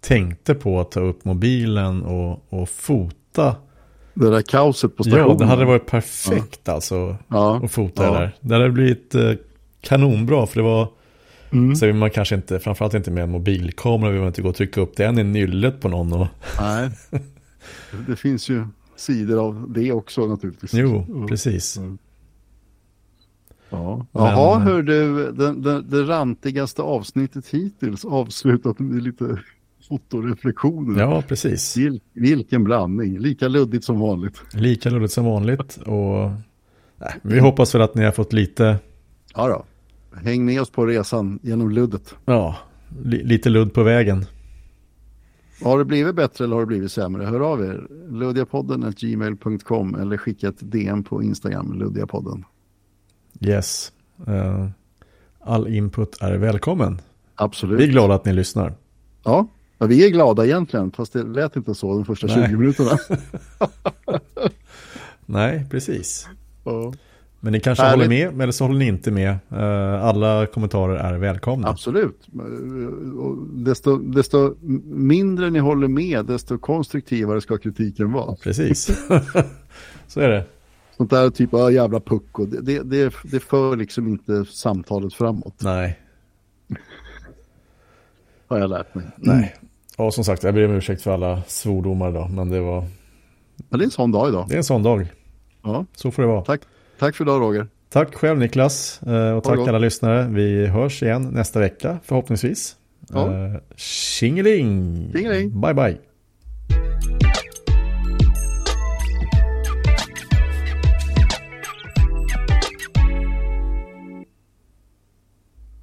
tänkte 0.00 0.54
på 0.54 0.80
att 0.80 0.90
ta 0.90 1.00
upp 1.00 1.24
mobilen 1.24 2.02
och, 2.02 2.44
och 2.48 2.68
fota. 2.68 3.56
Det 4.14 4.30
där 4.30 4.42
kaoset 4.42 4.96
på 4.96 5.02
stationen. 5.04 5.28
Ja, 5.28 5.34
det 5.34 5.44
hade 5.44 5.64
varit 5.64 5.86
perfekt 5.86 6.60
ja. 6.64 6.72
alltså 6.72 7.16
ja. 7.28 7.60
att 7.64 7.70
fota 7.70 8.10
det 8.10 8.18
där. 8.18 8.36
Det 8.40 8.54
hade 8.54 8.70
blivit 8.70 9.14
eh, 9.14 9.32
kanonbra, 9.82 10.46
för 10.46 10.56
det 10.56 10.62
var, 10.62 10.88
mm. 11.50 11.76
så 11.76 11.86
vill 11.86 11.94
man 11.94 12.10
kanske 12.10 12.34
inte, 12.34 12.60
framförallt 12.60 12.94
inte 12.94 13.10
med 13.10 13.24
en 13.24 13.30
mobilkamera, 13.30 14.10
vill 14.10 14.20
man 14.20 14.28
inte 14.28 14.42
gå 14.42 14.48
och 14.48 14.56
trycka 14.56 14.80
upp 14.80 14.96
den 14.96 15.18
i 15.18 15.24
nyllet 15.24 15.80
på 15.80 15.88
någon. 15.88 16.12
Och... 16.12 16.26
Nej, 16.60 16.90
det 18.08 18.16
finns 18.16 18.48
ju 18.48 18.66
sidor 18.96 19.46
av 19.46 19.72
det 19.72 19.92
också 19.92 20.26
naturligtvis. 20.26 20.74
Jo, 20.74 21.26
precis. 21.28 21.76
Mm. 21.76 21.98
Ja. 23.70 24.06
Jaha, 24.12 24.58
Men... 24.58 24.68
hör 24.68 24.82
du, 24.82 25.32
det, 25.32 25.54
det, 25.54 25.82
det 25.82 26.02
rantigaste 26.02 26.82
avsnittet 26.82 27.48
hittills 27.48 28.04
avslutat 28.04 28.78
med 28.78 29.02
lite 29.02 29.38
fotoreflektioner. 29.88 31.00
Ja, 31.00 31.22
precis. 31.28 31.76
Vil, 31.76 32.00
vilken 32.12 32.64
blandning, 32.64 33.18
lika 33.18 33.48
luddigt 33.48 33.84
som 33.84 34.00
vanligt. 34.00 34.42
Lika 34.52 34.90
luddigt 34.90 35.12
som 35.12 35.24
vanligt 35.24 35.76
och 35.76 36.30
nej, 36.96 37.14
vi 37.22 37.38
hoppas 37.38 37.74
väl 37.74 37.82
att 37.82 37.94
ni 37.94 38.04
har 38.04 38.12
fått 38.12 38.32
lite... 38.32 38.78
Ja 39.34 39.48
då, 39.48 39.64
häng 40.16 40.44
med 40.44 40.60
oss 40.60 40.70
på 40.70 40.86
resan 40.86 41.38
genom 41.42 41.70
luddet. 41.70 42.14
Ja, 42.24 42.56
li, 43.04 43.24
lite 43.24 43.48
ludd 43.48 43.74
på 43.74 43.82
vägen. 43.82 44.26
Har 45.62 45.78
det 45.78 45.84
blivit 45.84 46.14
bättre 46.14 46.44
eller 46.44 46.54
har 46.54 46.62
det 46.62 46.66
blivit 46.66 46.92
sämre? 46.92 47.24
Hör 47.24 47.40
av 47.40 47.64
er. 47.64 47.86
Luddiapodden 48.10 48.94
gmail.com 48.96 49.94
eller 49.94 50.16
skicka 50.16 50.48
ett 50.48 50.58
DM 50.60 51.04
på 51.04 51.22
Instagram, 51.22 51.72
Luddiapodden. 51.72 52.44
Yes. 53.40 53.92
Uh, 54.28 54.68
all 55.40 55.68
input 55.68 56.22
är 56.22 56.38
välkommen. 56.38 57.00
Absolut. 57.34 57.80
Vi 57.80 57.84
är 57.84 57.88
glada 57.88 58.14
att 58.14 58.24
ni 58.24 58.32
lyssnar. 58.32 58.74
Ja, 59.24 59.46
ja 59.78 59.86
vi 59.86 60.06
är 60.06 60.10
glada 60.10 60.44
egentligen, 60.44 60.90
fast 60.90 61.12
det 61.12 61.22
lät 61.22 61.56
inte 61.56 61.74
så 61.74 61.94
de 61.94 62.04
första 62.04 62.26
Nej. 62.26 62.48
20 62.48 62.56
minuterna. 62.56 62.98
Nej, 65.26 65.66
precis. 65.70 66.28
Ja. 66.64 66.92
Men 67.44 67.52
ni 67.52 67.60
kanske 67.60 67.84
Härligt. 67.84 68.06
håller 68.06 68.30
med, 68.30 68.42
eller 68.42 68.52
så 68.52 68.64
håller 68.64 68.78
ni 68.78 68.86
inte 68.86 69.10
med. 69.10 69.38
Uh, 69.52 70.04
alla 70.04 70.46
kommentarer 70.46 70.96
är 70.96 71.18
välkomna. 71.18 71.68
Absolut. 71.68 72.28
Desto, 73.52 73.96
desto 73.96 74.54
mindre 74.84 75.50
ni 75.50 75.58
håller 75.58 75.88
med, 75.88 76.26
desto 76.26 76.58
konstruktivare 76.58 77.40
ska 77.40 77.58
kritiken 77.58 78.12
vara. 78.12 78.36
Precis. 78.36 78.84
så 80.06 80.20
är 80.20 80.28
det. 80.28 80.44
Sånt 80.96 81.10
där 81.10 81.30
typ 81.30 81.54
av 81.54 81.72
jävla 81.72 82.00
pucko, 82.00 82.46
det, 82.46 82.60
det, 82.60 82.82
det, 82.82 83.14
det 83.24 83.40
för 83.40 83.76
liksom 83.76 84.08
inte 84.08 84.44
samtalet 84.44 85.14
framåt. 85.14 85.54
Nej. 85.58 86.00
Har 88.48 88.58
jag 88.58 88.70
lärt 88.70 88.94
mig. 88.94 89.04
Nej. 89.16 89.54
Och 89.96 90.14
som 90.14 90.24
sagt, 90.24 90.42
jag 90.42 90.54
ber 90.54 90.64
om 90.64 90.74
ursäkt 90.74 91.02
för 91.02 91.14
alla 91.14 91.42
svordomar 91.46 92.10
idag, 92.10 92.30
men 92.30 92.48
det 92.48 92.60
var... 92.60 92.80
Men 93.68 93.78
det 93.78 93.82
är 93.82 93.86
en 93.86 93.90
sån 93.90 94.12
dag 94.12 94.28
idag. 94.28 94.46
Det 94.48 94.54
är 94.54 94.58
en 94.58 94.64
sån 94.64 94.82
dag. 94.82 95.06
Ja. 95.62 95.84
Så 95.94 96.10
får 96.10 96.22
det 96.22 96.28
vara. 96.28 96.44
Tack, 96.44 96.60
tack 97.02 97.16
för 97.16 97.24
idag 97.24 97.40
Roger. 97.42 97.66
Tack 97.88 98.14
själv 98.14 98.38
Niklas 98.38 99.02
eh, 99.02 99.32
och 99.32 99.44
tack 99.44 99.68
alla 99.68 99.78
lyssnare. 99.78 100.28
Vi 100.30 100.66
hörs 100.66 101.02
igen 101.02 101.22
nästa 101.22 101.60
vecka 101.60 101.98
förhoppningsvis. 102.04 102.76
Ja. 103.08 103.30
Tjingeling! 103.76 105.10
Tjingeling! 105.12 105.60
Bye 105.60 105.74
bye! 105.74 105.98